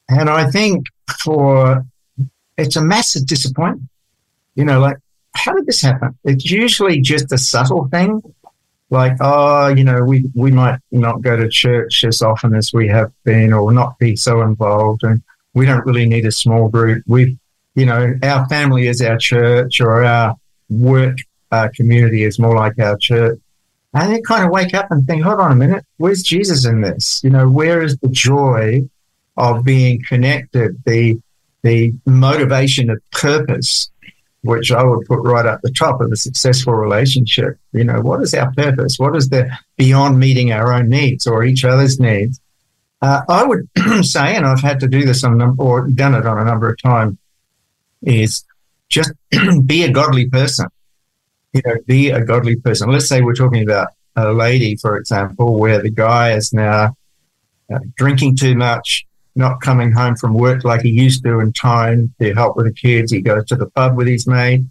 and 0.09 0.29
I 0.29 0.49
think 0.51 0.85
for 1.23 1.83
it's 2.57 2.75
a 2.75 2.83
massive 2.83 3.25
disappointment. 3.25 3.89
You 4.55 4.65
know, 4.65 4.79
like, 4.79 4.97
how 5.35 5.53
did 5.53 5.65
this 5.65 5.81
happen? 5.81 6.17
It's 6.23 6.49
usually 6.49 7.01
just 7.01 7.31
a 7.31 7.37
subtle 7.37 7.87
thing. 7.89 8.21
Like, 8.89 9.17
oh, 9.21 9.69
you 9.69 9.83
know, 9.83 10.03
we, 10.03 10.29
we 10.35 10.51
might 10.51 10.79
not 10.91 11.21
go 11.21 11.35
to 11.35 11.49
church 11.49 12.03
as 12.03 12.21
often 12.21 12.53
as 12.53 12.71
we 12.73 12.87
have 12.89 13.11
been 13.23 13.51
or 13.51 13.71
not 13.71 13.97
be 13.97 14.15
so 14.15 14.41
involved. 14.41 15.03
And 15.03 15.23
we 15.53 15.65
don't 15.65 15.85
really 15.85 16.07
need 16.07 16.25
a 16.25 16.31
small 16.31 16.69
group. 16.69 17.03
We, 17.07 17.37
you 17.75 17.85
know, 17.85 18.13
our 18.21 18.47
family 18.47 18.87
is 18.87 19.01
our 19.01 19.17
church 19.17 19.81
or 19.81 20.03
our 20.03 20.35
work 20.69 21.17
uh, 21.51 21.69
community 21.75 22.23
is 22.23 22.37
more 22.39 22.55
like 22.55 22.77
our 22.79 22.97
church. 22.97 23.39
And 23.95 24.13
you 24.13 24.21
kind 24.23 24.43
of 24.43 24.51
wake 24.51 24.73
up 24.73 24.91
and 24.91 25.05
think, 25.05 25.23
hold 25.23 25.39
on 25.39 25.51
a 25.51 25.55
minute, 25.55 25.85
where's 25.97 26.23
Jesus 26.23 26.65
in 26.65 26.81
this? 26.81 27.21
You 27.23 27.29
know, 27.29 27.49
where 27.49 27.81
is 27.81 27.97
the 27.97 28.09
joy 28.09 28.89
of 29.37 29.63
being 29.63 30.03
connected, 30.07 30.81
the 30.85 31.19
the 31.63 31.93
motivation 32.05 32.89
of 32.89 33.01
purpose, 33.11 33.89
which 34.43 34.71
I 34.71 34.83
would 34.83 35.05
put 35.07 35.19
right 35.23 35.45
at 35.45 35.61
the 35.61 35.71
top 35.71 36.01
of 36.01 36.11
a 36.11 36.15
successful 36.15 36.73
relationship. 36.73 37.57
You 37.71 37.83
know, 37.83 38.01
what 38.01 38.21
is 38.21 38.33
our 38.33 38.51
purpose? 38.53 38.97
What 38.97 39.15
is 39.15 39.29
the 39.29 39.49
beyond 39.77 40.19
meeting 40.19 40.51
our 40.51 40.73
own 40.73 40.89
needs 40.89 41.27
or 41.27 41.43
each 41.43 41.65
other's 41.65 41.99
needs? 41.99 42.39
Uh, 43.01 43.21
I 43.27 43.43
would 43.43 43.67
say, 44.05 44.35
and 44.35 44.45
I've 44.45 44.61
had 44.61 44.79
to 44.81 44.87
do 44.87 45.05
this 45.05 45.23
on 45.23 45.41
or 45.57 45.87
done 45.89 46.15
it 46.15 46.25
on 46.25 46.39
a 46.39 46.45
number 46.45 46.69
of 46.69 46.81
times, 46.81 47.17
is 48.01 48.45
just 48.89 49.11
be 49.65 49.83
a 49.83 49.91
godly 49.91 50.29
person 50.29 50.67
you 51.53 51.61
know, 51.65 51.75
be 51.85 52.09
a 52.09 52.23
godly 52.23 52.55
person. 52.55 52.89
Let's 52.89 53.07
say 53.07 53.21
we're 53.21 53.35
talking 53.35 53.63
about 53.63 53.89
a 54.15 54.33
lady, 54.33 54.75
for 54.75 54.97
example, 54.97 55.59
where 55.59 55.81
the 55.81 55.89
guy 55.89 56.33
is 56.33 56.51
now 56.51 56.95
uh, 57.73 57.79
drinking 57.95 58.37
too 58.37 58.55
much, 58.55 59.05
not 59.35 59.61
coming 59.61 59.91
home 59.91 60.15
from 60.15 60.33
work 60.33 60.63
like 60.63 60.81
he 60.81 60.89
used 60.89 61.23
to 61.23 61.39
in 61.39 61.51
time 61.53 62.13
to 62.19 62.33
help 62.33 62.55
with 62.55 62.67
the 62.67 62.73
kids. 62.73 63.11
He 63.11 63.21
goes 63.21 63.45
to 63.45 63.55
the 63.55 63.69
pub 63.71 63.95
with 63.95 64.07
his 64.07 64.27
mate. 64.27 64.61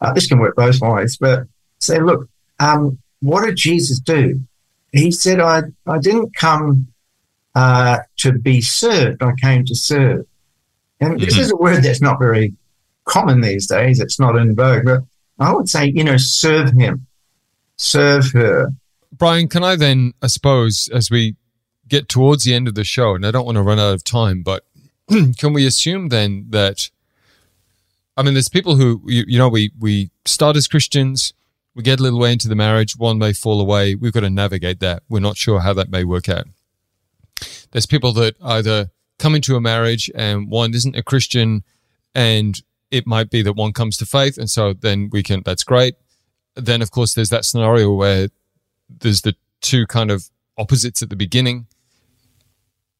Uh, 0.00 0.12
this 0.12 0.26
can 0.26 0.38
work 0.38 0.56
both 0.56 0.80
ways, 0.80 1.16
but 1.16 1.44
say, 1.80 2.00
look, 2.00 2.28
um, 2.58 2.98
what 3.20 3.44
did 3.44 3.56
Jesus 3.56 3.98
do? 4.00 4.40
He 4.92 5.10
said, 5.10 5.40
I, 5.40 5.62
I 5.86 5.98
didn't 5.98 6.34
come 6.36 6.88
uh, 7.54 7.98
to 8.18 8.32
be 8.32 8.60
served, 8.60 9.22
I 9.22 9.32
came 9.40 9.64
to 9.64 9.74
serve. 9.74 10.26
And 11.00 11.14
mm-hmm. 11.14 11.24
this 11.24 11.38
is 11.38 11.50
a 11.50 11.56
word 11.56 11.82
that's 11.82 12.00
not 12.00 12.18
very 12.18 12.54
common 13.04 13.40
these 13.40 13.66
days. 13.66 14.00
It's 14.00 14.20
not 14.20 14.36
in 14.36 14.54
vogue, 14.54 14.84
but 14.84 15.02
I 15.38 15.52
would 15.52 15.68
say, 15.68 15.92
you 15.94 16.04
know, 16.04 16.16
serve 16.16 16.72
him, 16.72 17.06
serve 17.76 18.30
her. 18.32 18.72
Brian, 19.12 19.48
can 19.48 19.64
I 19.64 19.76
then, 19.76 20.12
I 20.22 20.26
suppose, 20.28 20.88
as 20.92 21.10
we 21.10 21.36
get 21.88 22.08
towards 22.08 22.44
the 22.44 22.54
end 22.54 22.68
of 22.68 22.74
the 22.74 22.84
show, 22.84 23.14
and 23.14 23.26
I 23.26 23.30
don't 23.30 23.44
want 23.46 23.56
to 23.56 23.62
run 23.62 23.78
out 23.78 23.94
of 23.94 24.04
time, 24.04 24.42
but 24.42 24.64
can 25.38 25.52
we 25.52 25.66
assume 25.66 26.08
then 26.08 26.46
that, 26.50 26.90
I 28.16 28.22
mean, 28.22 28.34
there's 28.34 28.48
people 28.48 28.76
who, 28.76 29.02
you, 29.06 29.24
you 29.26 29.38
know, 29.38 29.48
we, 29.48 29.72
we 29.78 30.10
start 30.24 30.56
as 30.56 30.68
Christians, 30.68 31.32
we 31.74 31.82
get 31.82 32.00
a 32.00 32.02
little 32.02 32.18
way 32.18 32.32
into 32.32 32.48
the 32.48 32.56
marriage, 32.56 32.96
one 32.96 33.18
may 33.18 33.32
fall 33.32 33.60
away. 33.60 33.94
We've 33.94 34.12
got 34.12 34.20
to 34.20 34.30
navigate 34.30 34.80
that. 34.80 35.02
We're 35.08 35.20
not 35.20 35.36
sure 35.36 35.60
how 35.60 35.72
that 35.74 35.90
may 35.90 36.04
work 36.04 36.28
out. 36.28 36.46
There's 37.70 37.86
people 37.86 38.12
that 38.14 38.36
either 38.42 38.90
come 39.18 39.34
into 39.34 39.56
a 39.56 39.60
marriage 39.60 40.10
and 40.14 40.50
one 40.50 40.74
isn't 40.74 40.96
a 40.96 41.02
Christian 41.02 41.62
and 42.14 42.60
it 42.90 43.06
might 43.06 43.30
be 43.30 43.42
that 43.42 43.52
one 43.52 43.72
comes 43.72 43.96
to 43.98 44.06
faith, 44.06 44.38
and 44.38 44.48
so 44.48 44.72
then 44.72 45.10
we 45.12 45.22
can. 45.22 45.42
That's 45.44 45.64
great. 45.64 45.94
Then, 46.54 46.82
of 46.82 46.90
course, 46.90 47.14
there's 47.14 47.28
that 47.28 47.44
scenario 47.44 47.92
where 47.92 48.28
there's 48.88 49.20
the 49.20 49.36
two 49.60 49.86
kind 49.86 50.10
of 50.10 50.30
opposites 50.56 51.02
at 51.02 51.10
the 51.10 51.16
beginning, 51.16 51.66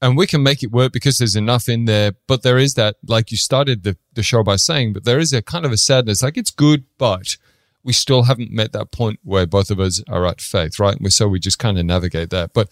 and 0.01 0.17
we 0.17 0.27
can 0.27 0.43
make 0.43 0.63
it 0.63 0.71
work 0.71 0.93
because 0.93 1.19
there's 1.19 1.37
enough 1.37 1.69
in 1.69 1.87
there. 1.87 2.13
But 2.27 2.43
there 2.43 2.59
is 2.59 2.75
that, 2.75 2.97
like 3.07 3.31
you 3.31 3.37
started 3.37 3.83
the 3.83 3.97
the 4.15 4.23
show 4.23 4.43
by 4.43 4.57
saying, 4.57 4.93
but 4.93 5.05
there 5.05 5.19
is 5.19 5.33
a 5.33 5.43
kind 5.43 5.65
of 5.65 5.73
a 5.73 5.77
sadness. 5.77 6.23
Like 6.23 6.37
it's 6.37 6.51
good, 6.51 6.85
but 6.99 7.37
we 7.83 7.93
still 7.93 8.25
haven't 8.25 8.51
met 8.51 8.73
that 8.73 8.91
point 8.91 9.21
where 9.23 9.47
both 9.47 9.71
of 9.71 9.81
us 9.81 10.03
are 10.09 10.27
at 10.27 10.41
faith, 10.41 10.79
right? 10.79 10.97
So 11.11 11.29
we 11.29 11.39
just 11.41 11.59
kind 11.59 11.79
of 11.79 11.87
navigate 11.87 12.31
that. 12.31 12.53
But 12.53 12.69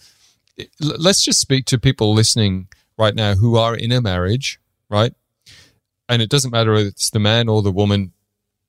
let's 0.79 1.23
just 1.23 1.39
speak 1.39 1.65
to 1.65 1.79
people 1.79 2.13
listening 2.13 2.67
right 2.97 3.15
now 3.15 3.35
who 3.35 3.55
are 3.57 3.75
in 3.75 3.91
a 3.91 4.01
marriage, 4.01 4.59
right? 4.89 5.13
and 6.09 6.21
it 6.21 6.29
doesn't 6.29 6.51
matter 6.51 6.73
if 6.75 6.87
it's 6.87 7.09
the 7.09 7.19
man 7.19 7.49
or 7.49 7.61
the 7.61 7.71
woman, 7.71 8.13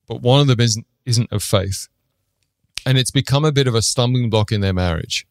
but 0.06 0.20
one 0.22 0.40
of 0.40 0.46
them 0.46 0.60
isn't 0.60 0.86
isn't 1.04 1.32
of 1.32 1.42
faith, 1.42 1.88
and 2.84 2.98
it's 2.98 3.10
become 3.10 3.44
a 3.44 3.52
bit 3.52 3.66
of 3.66 3.74
a 3.74 3.82
stumbling 3.82 4.30
block 4.30 4.52
in 4.52 4.60
their 4.60 4.72
marriage, 4.72 5.26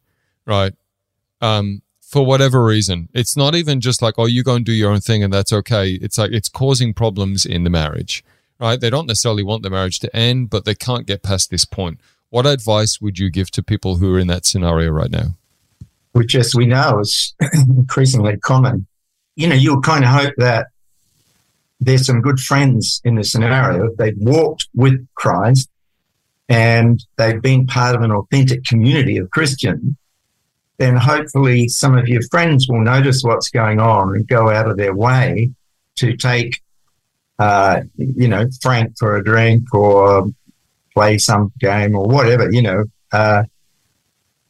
right? 0.46 0.72
Um, 1.40 1.82
for 2.08 2.24
whatever 2.24 2.64
reason, 2.64 3.10
it's 3.12 3.36
not 3.36 3.54
even 3.54 3.82
just 3.82 4.00
like, 4.00 4.14
oh, 4.16 4.24
you 4.24 4.42
go 4.42 4.54
and 4.54 4.64
do 4.64 4.72
your 4.72 4.90
own 4.90 5.00
thing 5.00 5.22
and 5.22 5.30
that's 5.30 5.52
okay. 5.52 5.90
It's 6.00 6.16
like 6.16 6.32
it's 6.32 6.48
causing 6.48 6.94
problems 6.94 7.44
in 7.44 7.64
the 7.64 7.70
marriage, 7.70 8.24
right? 8.58 8.80
They 8.80 8.88
don't 8.88 9.06
necessarily 9.06 9.42
want 9.42 9.62
the 9.62 9.68
marriage 9.68 10.00
to 10.00 10.16
end, 10.16 10.48
but 10.48 10.64
they 10.64 10.74
can't 10.74 11.06
get 11.06 11.22
past 11.22 11.50
this 11.50 11.66
point. 11.66 12.00
What 12.30 12.46
advice 12.46 12.98
would 12.98 13.18
you 13.18 13.28
give 13.28 13.50
to 13.50 13.62
people 13.62 13.96
who 13.96 14.14
are 14.14 14.18
in 14.18 14.26
that 14.28 14.46
scenario 14.46 14.90
right 14.90 15.10
now? 15.10 15.34
Which, 16.12 16.34
as 16.34 16.54
we 16.54 16.64
know, 16.64 16.98
is 17.00 17.34
increasingly 17.52 18.38
common. 18.38 18.86
You 19.36 19.48
know, 19.48 19.54
you 19.54 19.78
kind 19.82 20.02
of 20.02 20.10
hope 20.10 20.34
that 20.38 20.68
there's 21.78 22.06
some 22.06 22.22
good 22.22 22.40
friends 22.40 23.02
in 23.04 23.16
the 23.16 23.24
scenario. 23.24 23.94
They've 23.98 24.16
walked 24.16 24.66
with 24.74 25.06
Christ 25.14 25.68
and 26.48 27.04
they've 27.18 27.40
been 27.40 27.66
part 27.66 27.94
of 27.94 28.00
an 28.00 28.12
authentic 28.12 28.64
community 28.64 29.18
of 29.18 29.30
Christians. 29.30 29.94
Then 30.78 30.96
hopefully 30.96 31.68
some 31.68 31.96
of 31.96 32.08
your 32.08 32.22
friends 32.30 32.68
will 32.68 32.80
notice 32.80 33.22
what's 33.22 33.50
going 33.50 33.80
on 33.80 34.14
and 34.14 34.26
go 34.28 34.48
out 34.48 34.68
of 34.68 34.76
their 34.76 34.94
way 34.94 35.50
to 35.96 36.16
take, 36.16 36.60
uh, 37.38 37.80
you 37.96 38.28
know, 38.28 38.46
Frank 38.62 38.94
for 38.98 39.16
a 39.16 39.24
drink 39.24 39.74
or 39.74 40.28
play 40.94 41.18
some 41.18 41.52
game 41.58 41.96
or 41.96 42.06
whatever, 42.06 42.50
you 42.50 42.62
know. 42.62 42.84
Uh, 43.12 43.44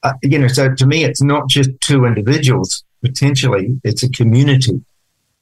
uh, 0.02 0.12
you 0.22 0.38
know, 0.38 0.48
so 0.48 0.74
to 0.74 0.86
me, 0.86 1.04
it's 1.04 1.22
not 1.22 1.48
just 1.48 1.70
two 1.80 2.04
individuals. 2.04 2.84
Potentially, 3.02 3.80
it's 3.84 4.02
a 4.02 4.10
community 4.10 4.82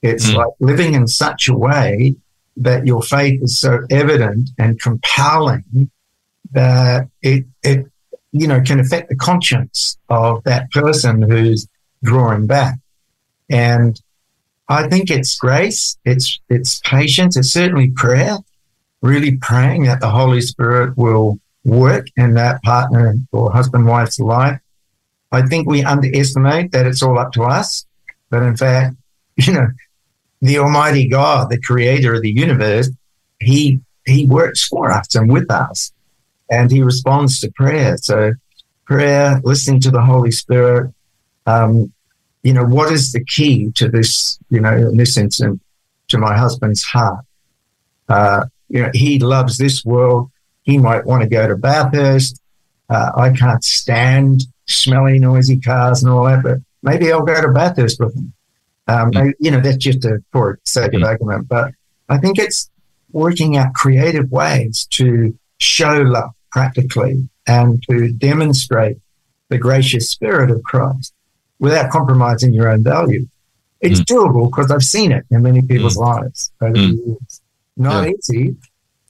it's 0.03 0.31
mm. 0.31 0.37
like 0.37 0.49
living 0.61 0.95
in 0.95 1.07
such 1.07 1.49
a 1.49 1.57
way 1.57 2.15
that 2.57 2.87
your 2.87 3.03
faith 3.03 3.43
is 3.43 3.59
so 3.59 3.81
evident 3.91 4.51
and 4.59 4.81
compelling 4.81 5.91
that 6.53 7.09
it, 7.23 7.45
it, 7.63 7.87
you 8.33 8.47
know, 8.47 8.61
can 8.61 8.81
affect 8.81 9.09
the 9.09 9.17
conscience 9.17 9.97
of 10.09 10.43
that 10.45 10.71
person 10.71 11.23
who's 11.23 11.67
drawing 12.03 12.47
back. 12.47 12.79
And 13.49 14.01
I 14.69 14.89
think 14.89 15.11
it's 15.11 15.37
grace, 15.37 15.97
it's, 16.05 16.41
it's 16.49 16.81
patience, 16.81 17.37
it's 17.37 17.53
certainly 17.53 17.91
prayer, 17.91 18.39
really 19.01 19.37
praying 19.37 19.85
that 19.85 20.01
the 20.01 20.11
Holy 20.11 20.41
Spirit 20.41 20.97
will 20.97 21.39
work 21.65 22.07
in 22.17 22.35
that 22.35 22.63
partner 22.63 23.15
or 23.33 23.53
husband 23.53 23.87
wife's 23.87 24.19
life. 24.19 24.61
I 25.33 25.43
think 25.43 25.69
we 25.69 25.85
underestimate 25.85 26.73
that 26.73 26.87
it's 26.87 27.03
all 27.03 27.19
up 27.19 27.33
to 27.33 27.43
us, 27.43 27.87
but 28.31 28.43
in 28.43 28.57
fact, 28.57 28.97
you 29.37 29.53
know, 29.53 29.69
the 30.41 30.59
Almighty 30.59 31.09
God, 31.09 31.51
the 31.51 31.61
creator 31.61 32.15
of 32.15 32.23
the 32.23 32.31
universe, 32.31 32.91
he, 33.41 33.81
he 34.05 34.27
works 34.27 34.67
for 34.67 34.91
us 34.91 35.15
and 35.15 35.33
with 35.33 35.51
us 35.51 35.93
and 36.51 36.71
he 36.71 36.83
responds 36.83 37.41
to 37.41 37.51
prayer. 37.53 37.97
So 37.99 38.33
prayer, 38.85 39.41
listening 39.45 39.81
to 39.83 39.91
the 39.91 40.03
Holy 40.03 40.31
Spirit, 40.31 40.93
um, 41.47 41.93
you 42.43 42.53
know, 42.53 42.65
what 42.65 42.93
is 42.93 43.13
the 43.13 43.25
key 43.25 43.73
to 43.73 43.89
this, 43.89 44.39
you 44.51 44.61
know, 44.61 44.73
in 44.73 44.97
this 44.97 45.17
instance, 45.17 45.61
to 46.09 46.19
my 46.19 46.37
husband's 46.37 46.85
heart? 46.85 47.25
Uh, 48.09 48.47
you 48.69 48.83
know, 48.83 48.91
he 48.95 49.19
loves 49.19 49.59
this 49.59 49.85
world. 49.85 50.31
He 50.63 50.79
might 50.79 51.07
want 51.07 51.23
to 51.23 51.29
go 51.29 51.49
to 51.49 51.57
Bathurst. 51.57 52.41
Uh, 52.89 53.11
I 53.17 53.31
can't 53.31 53.63
stand 53.65 54.43
smelly, 54.67 55.19
noisy 55.19 55.59
cars 55.59 56.03
and 56.03 56.13
all 56.13 56.25
that, 56.25 56.43
but 56.43 56.59
maybe 56.83 57.13
I'll 57.13 57.23
go 57.23 57.41
to 57.41 57.49
Bathurst 57.49 57.99
with 57.99 58.15
him. 58.15 58.33
Um, 58.89 59.11
mm. 59.11 59.33
you 59.41 59.51
know, 59.51 59.61
that's 59.61 59.77
just 59.77 60.05
a, 60.05 60.23
for 60.33 60.61
sake 60.65 60.95
of 60.95 61.01
mm. 61.01 61.07
argument, 61.07 61.49
but 61.49 61.73
I 62.09 62.19
think 62.19 62.39
it's 62.39 62.71
working 63.11 63.57
out 63.57 63.75
creative 63.75 64.31
ways 64.31 64.87
to 64.91 65.37
show 65.59 66.03
love 66.03 66.31
practically 66.51 67.29
and 67.47 67.83
to 67.89 68.13
demonstrate 68.13 68.99
the 69.49 69.59
gracious 69.59 70.11
spirit 70.11 70.51
of 70.51 70.63
Christ 70.63 71.15
without 71.59 71.91
compromising 71.91 72.53
your 72.53 72.69
own 72.69 72.83
value. 72.83 73.27
It's 73.81 74.01
mm. 74.01 74.05
doable 74.05 74.51
because 74.51 74.71
I've 74.71 74.83
seen 74.83 75.13
it 75.13 75.25
in 75.31 75.43
many 75.43 75.63
people's 75.63 75.97
mm. 75.97 76.01
lives 76.01 76.51
over 76.61 76.73
the 76.73 76.79
mm. 76.79 77.07
years. 77.07 77.41
Not 77.77 78.07
yeah. 78.07 78.15
easy, 78.19 78.57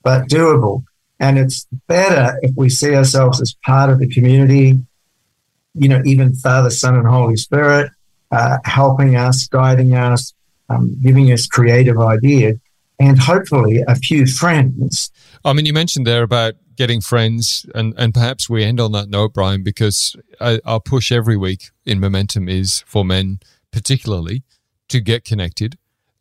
but 0.02 0.28
doable. 0.28 0.84
And 1.18 1.38
it's 1.38 1.66
better 1.86 2.38
if 2.42 2.54
we 2.56 2.68
see 2.68 2.94
ourselves 2.94 3.40
as 3.40 3.54
part 3.64 3.90
of 3.90 3.98
the 3.98 4.08
community, 4.08 4.78
you 5.74 5.88
know, 5.88 6.02
even 6.04 6.34
Father, 6.34 6.70
Son, 6.70 6.94
and 6.94 7.06
Holy 7.06 7.36
Spirit, 7.36 7.90
uh, 8.30 8.58
helping 8.64 9.16
us, 9.16 9.46
guiding 9.46 9.94
us, 9.94 10.34
um, 10.68 10.96
giving 11.00 11.32
us 11.32 11.46
creative 11.46 11.98
ideas, 11.98 12.58
and 12.98 13.18
hopefully 13.18 13.82
a 13.86 13.94
few 13.94 14.26
friends. 14.26 15.10
I 15.46 15.52
mean, 15.52 15.64
you 15.64 15.72
mentioned 15.72 16.08
there 16.08 16.24
about 16.24 16.54
getting 16.74 17.00
friends, 17.00 17.64
and, 17.72 17.94
and 17.96 18.12
perhaps 18.12 18.50
we 18.50 18.64
end 18.64 18.80
on 18.80 18.90
that 18.92 19.08
note, 19.08 19.32
Brian, 19.32 19.62
because 19.62 20.16
our 20.40 20.80
push 20.80 21.12
every 21.12 21.36
week 21.36 21.70
in 21.84 22.00
Momentum 22.00 22.48
is 22.48 22.82
for 22.84 23.04
men, 23.04 23.38
particularly, 23.70 24.42
to 24.88 25.00
get 25.00 25.24
connected. 25.24 25.78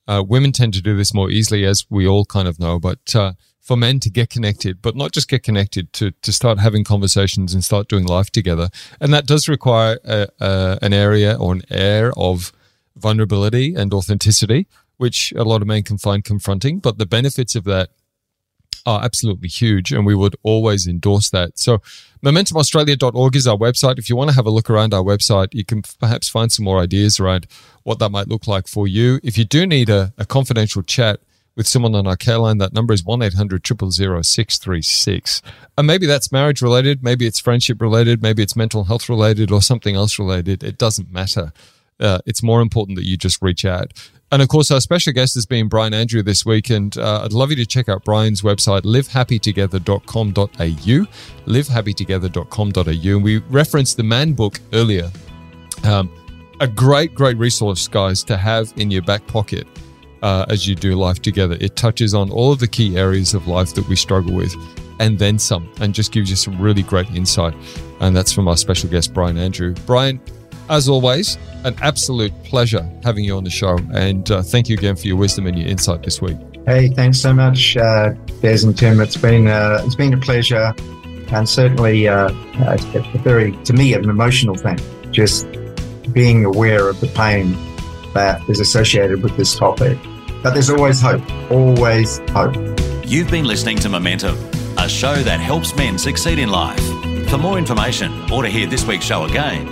Uh, 0.07 0.23
women 0.25 0.51
tend 0.51 0.75
to 0.75 0.81
do 0.81 0.95
this 0.95 1.11
more 1.11 1.31
easily, 1.31 1.65
as 1.65 1.88
we 1.89 2.07
all 2.07 2.23
kind 2.23 2.47
of 2.47 2.59
know, 2.59 2.79
but 2.79 3.15
uh, 3.15 3.33
for 3.59 3.75
men 3.75 3.99
to 4.01 4.11
get 4.11 4.29
connected, 4.29 4.79
but 4.79 4.95
not 4.95 5.11
just 5.11 5.27
get 5.27 5.41
connected, 5.41 5.91
to, 5.93 6.11
to 6.21 6.31
start 6.31 6.59
having 6.59 6.83
conversations 6.83 7.51
and 7.51 7.63
start 7.63 7.88
doing 7.88 8.05
life 8.05 8.29
together. 8.29 8.69
And 9.01 9.11
that 9.11 9.25
does 9.25 9.49
require 9.49 9.97
a, 10.03 10.77
an 10.83 10.93
area 10.93 11.35
or 11.35 11.51
an 11.51 11.63
air 11.71 12.13
of 12.15 12.53
vulnerability 12.95 13.73
and 13.73 13.91
authenticity, 13.91 14.67
which 14.97 15.33
a 15.35 15.43
lot 15.43 15.63
of 15.63 15.67
men 15.67 15.81
can 15.81 15.97
find 15.97 16.23
confronting. 16.23 16.77
But 16.77 16.99
the 16.99 17.07
benefits 17.07 17.55
of 17.55 17.63
that 17.63 17.89
are 18.86 19.04
absolutely 19.04 19.50
huge, 19.50 19.91
and 19.91 20.06
we 20.06 20.15
would 20.15 20.36
always 20.43 20.88
endorse 20.88 21.30
that. 21.32 21.58
So, 21.58 21.82
momentumaustralia.org 22.24 23.36
is 23.36 23.48
our 23.48 23.58
website. 23.58 23.98
If 23.98 24.10
you 24.10 24.15
want 24.15 24.30
to 24.30 24.36
have 24.36 24.45
a 24.45 24.52
look 24.52 24.69
around 24.69 24.93
our 24.93 25.04
website, 25.04 25.54
you 25.54 25.65
can 25.65 25.84
perhaps 26.00 26.30
find 26.30 26.52
some 26.52 26.65
more 26.65 26.80
ideas 26.80 27.19
around 27.19 27.48
what 27.84 28.00
that 28.00 28.10
might 28.10 28.28
look 28.28 28.48
like 28.48 28.67
for 28.67 28.88
you. 28.88 29.19
If 29.24 29.38
you 29.38 29.45
do 29.45 29.65
need 29.65 29.89
a, 29.89 30.13
a 30.17 30.26
confidential 30.26 30.84
chat, 30.84 31.19
with 31.56 31.67
someone 31.67 31.95
on 31.95 32.06
our 32.06 32.17
care 32.17 32.38
line. 32.38 32.58
That 32.58 32.74
number 32.74 32.93
is 32.93 33.04
1 33.04 33.21
800 33.21 33.65
636. 33.65 35.41
And 35.78 35.88
maybe 35.88 36.06
that's 36.06 36.32
marriage 36.32 36.62
related, 36.62 37.04
maybe 37.04 37.26
it's 37.26 37.39
friendship 37.39 37.82
related, 37.82 38.21
maybe 38.21 38.43
it's 38.43 38.56
mental 38.56 38.86
health 38.86 39.10
related 39.10 39.52
or 39.52 39.62
something 39.62 39.95
else 39.95 40.19
related. 40.19 40.63
It 40.63 40.78
doesn't 40.78 41.12
matter. 41.12 41.54
Uh, 42.00 42.19
it's 42.26 42.43
more 42.43 42.62
important 42.62 42.98
that 42.98 43.06
you 43.06 43.17
just 43.17 43.41
reach 43.41 43.63
out. 43.63 43.93
And 44.36 44.41
of 44.41 44.50
course, 44.50 44.69
our 44.69 44.82
special 44.82 45.13
guest 45.13 45.34
has 45.36 45.45
been 45.45 45.69
Brian 45.69 45.93
Andrew 45.93 46.21
this 46.21 46.45
week. 46.45 46.69
And 46.69 46.98
uh, 46.98 47.21
I'd 47.24 47.32
love 47.32 47.52
you 47.52 47.56
to 47.56 47.65
check 47.65 47.88
out 47.88 48.04
Brian's 48.04 48.41
website, 48.41 48.82
livehappytogether.com.au. 48.82 51.50
Livehappytogether.com.au. 51.50 53.15
And 53.15 53.24
we 53.24 53.38
referenced 53.38 53.95
the 53.95 54.04
man 54.04 54.34
book 54.34 54.60
earlier. 54.74 55.10
Um, 55.86 56.12
a 56.60 56.67
great, 56.67 57.15
great 57.15 57.38
resource, 57.38 57.88
guys, 57.88 58.26
to 58.26 58.36
have 58.36 58.74
in 58.76 58.91
your 58.91 59.04
back 59.04 59.26
pocket 59.26 59.65
uh, 60.21 60.45
as 60.50 60.67
you 60.67 60.76
do 60.76 60.95
life 60.95 61.21
together. 61.21 61.56
It 61.62 61.78
touches 61.78 62.13
on 62.13 62.30
all 62.30 62.52
of 62.52 62.60
the 62.60 62.67
key 62.67 62.98
areas 62.98 63.36
of 63.36 63.48
life 63.48 63.74
that 63.76 63.88
we 63.88 63.95
struggle 63.95 64.36
with 64.36 64.54
and 65.00 65.17
then 65.17 65.39
some, 65.39 65.71
and 65.80 65.93
just 65.93 66.12
gives 66.12 66.30
you 66.30 66.36
some 66.36 66.62
really 66.62 66.84
great 66.84 67.10
insight. 67.12 67.54
And 68.02 68.13
that's 68.13 68.34
from 68.34 68.50
our 68.50 68.58
special 68.58 68.89
guest, 68.89 69.13
Brian 69.13 69.38
Andrew. 69.38 69.76
Brian, 69.86 70.19
as 70.69 70.89
always, 70.89 71.38
an 71.63 71.75
absolute 71.82 72.32
pleasure 72.43 72.89
having 73.04 73.23
you 73.23 73.36
on 73.36 73.43
the 73.43 73.49
show. 73.49 73.78
And 73.93 74.30
uh, 74.30 74.41
thank 74.41 74.69
you 74.69 74.78
again 74.78 74.95
for 74.95 75.08
your 75.08 75.17
wisdom 75.17 75.47
and 75.47 75.58
your 75.58 75.67
insight 75.67 76.04
this 76.04 76.21
week. 76.21 76.38
Hey, 76.65 76.89
thanks 76.89 77.19
so 77.19 77.34
much, 77.34 77.78
uh, 77.78 78.13
Des 78.41 78.63
and 78.63 78.78
Tim. 78.78 78.99
It's 78.99 79.17
been 79.17 79.47
uh, 79.47 79.82
it's 79.86 79.95
been 79.95 80.13
a 80.13 80.17
pleasure, 80.17 80.73
and 81.32 81.47
certainly 81.47 82.08
uh, 82.08 82.30
a 82.60 82.78
very, 83.19 83.51
to 83.65 83.73
me, 83.73 83.93
an 83.93 84.10
emotional 84.10 84.56
thing. 84.56 84.80
Just 85.12 85.47
being 86.12 86.45
aware 86.45 86.89
of 86.89 86.99
the 87.01 87.08
pain 87.08 87.56
that 88.13 88.41
is 88.49 88.60
associated 88.60 89.21
with 89.21 89.38
this 89.38 89.56
topic. 89.56 89.97
But 90.41 90.54
there's 90.54 90.69
always 90.69 91.01
hope, 91.01 91.21
always 91.51 92.19
hope. 92.30 92.56
You've 93.06 93.30
been 93.30 93.45
listening 93.45 93.78
to 93.80 93.89
Momentum, 93.89 94.36
a 94.78 94.89
show 94.89 95.15
that 95.15 95.39
helps 95.39 95.75
men 95.75 95.97
succeed 95.97 96.39
in 96.39 96.49
life. 96.49 96.84
For 97.30 97.38
more 97.38 97.58
information 97.58 98.32
or 98.32 98.43
to 98.43 98.49
hear 98.49 98.67
this 98.67 98.86
week's 98.86 99.06
show 99.06 99.25
again, 99.25 99.71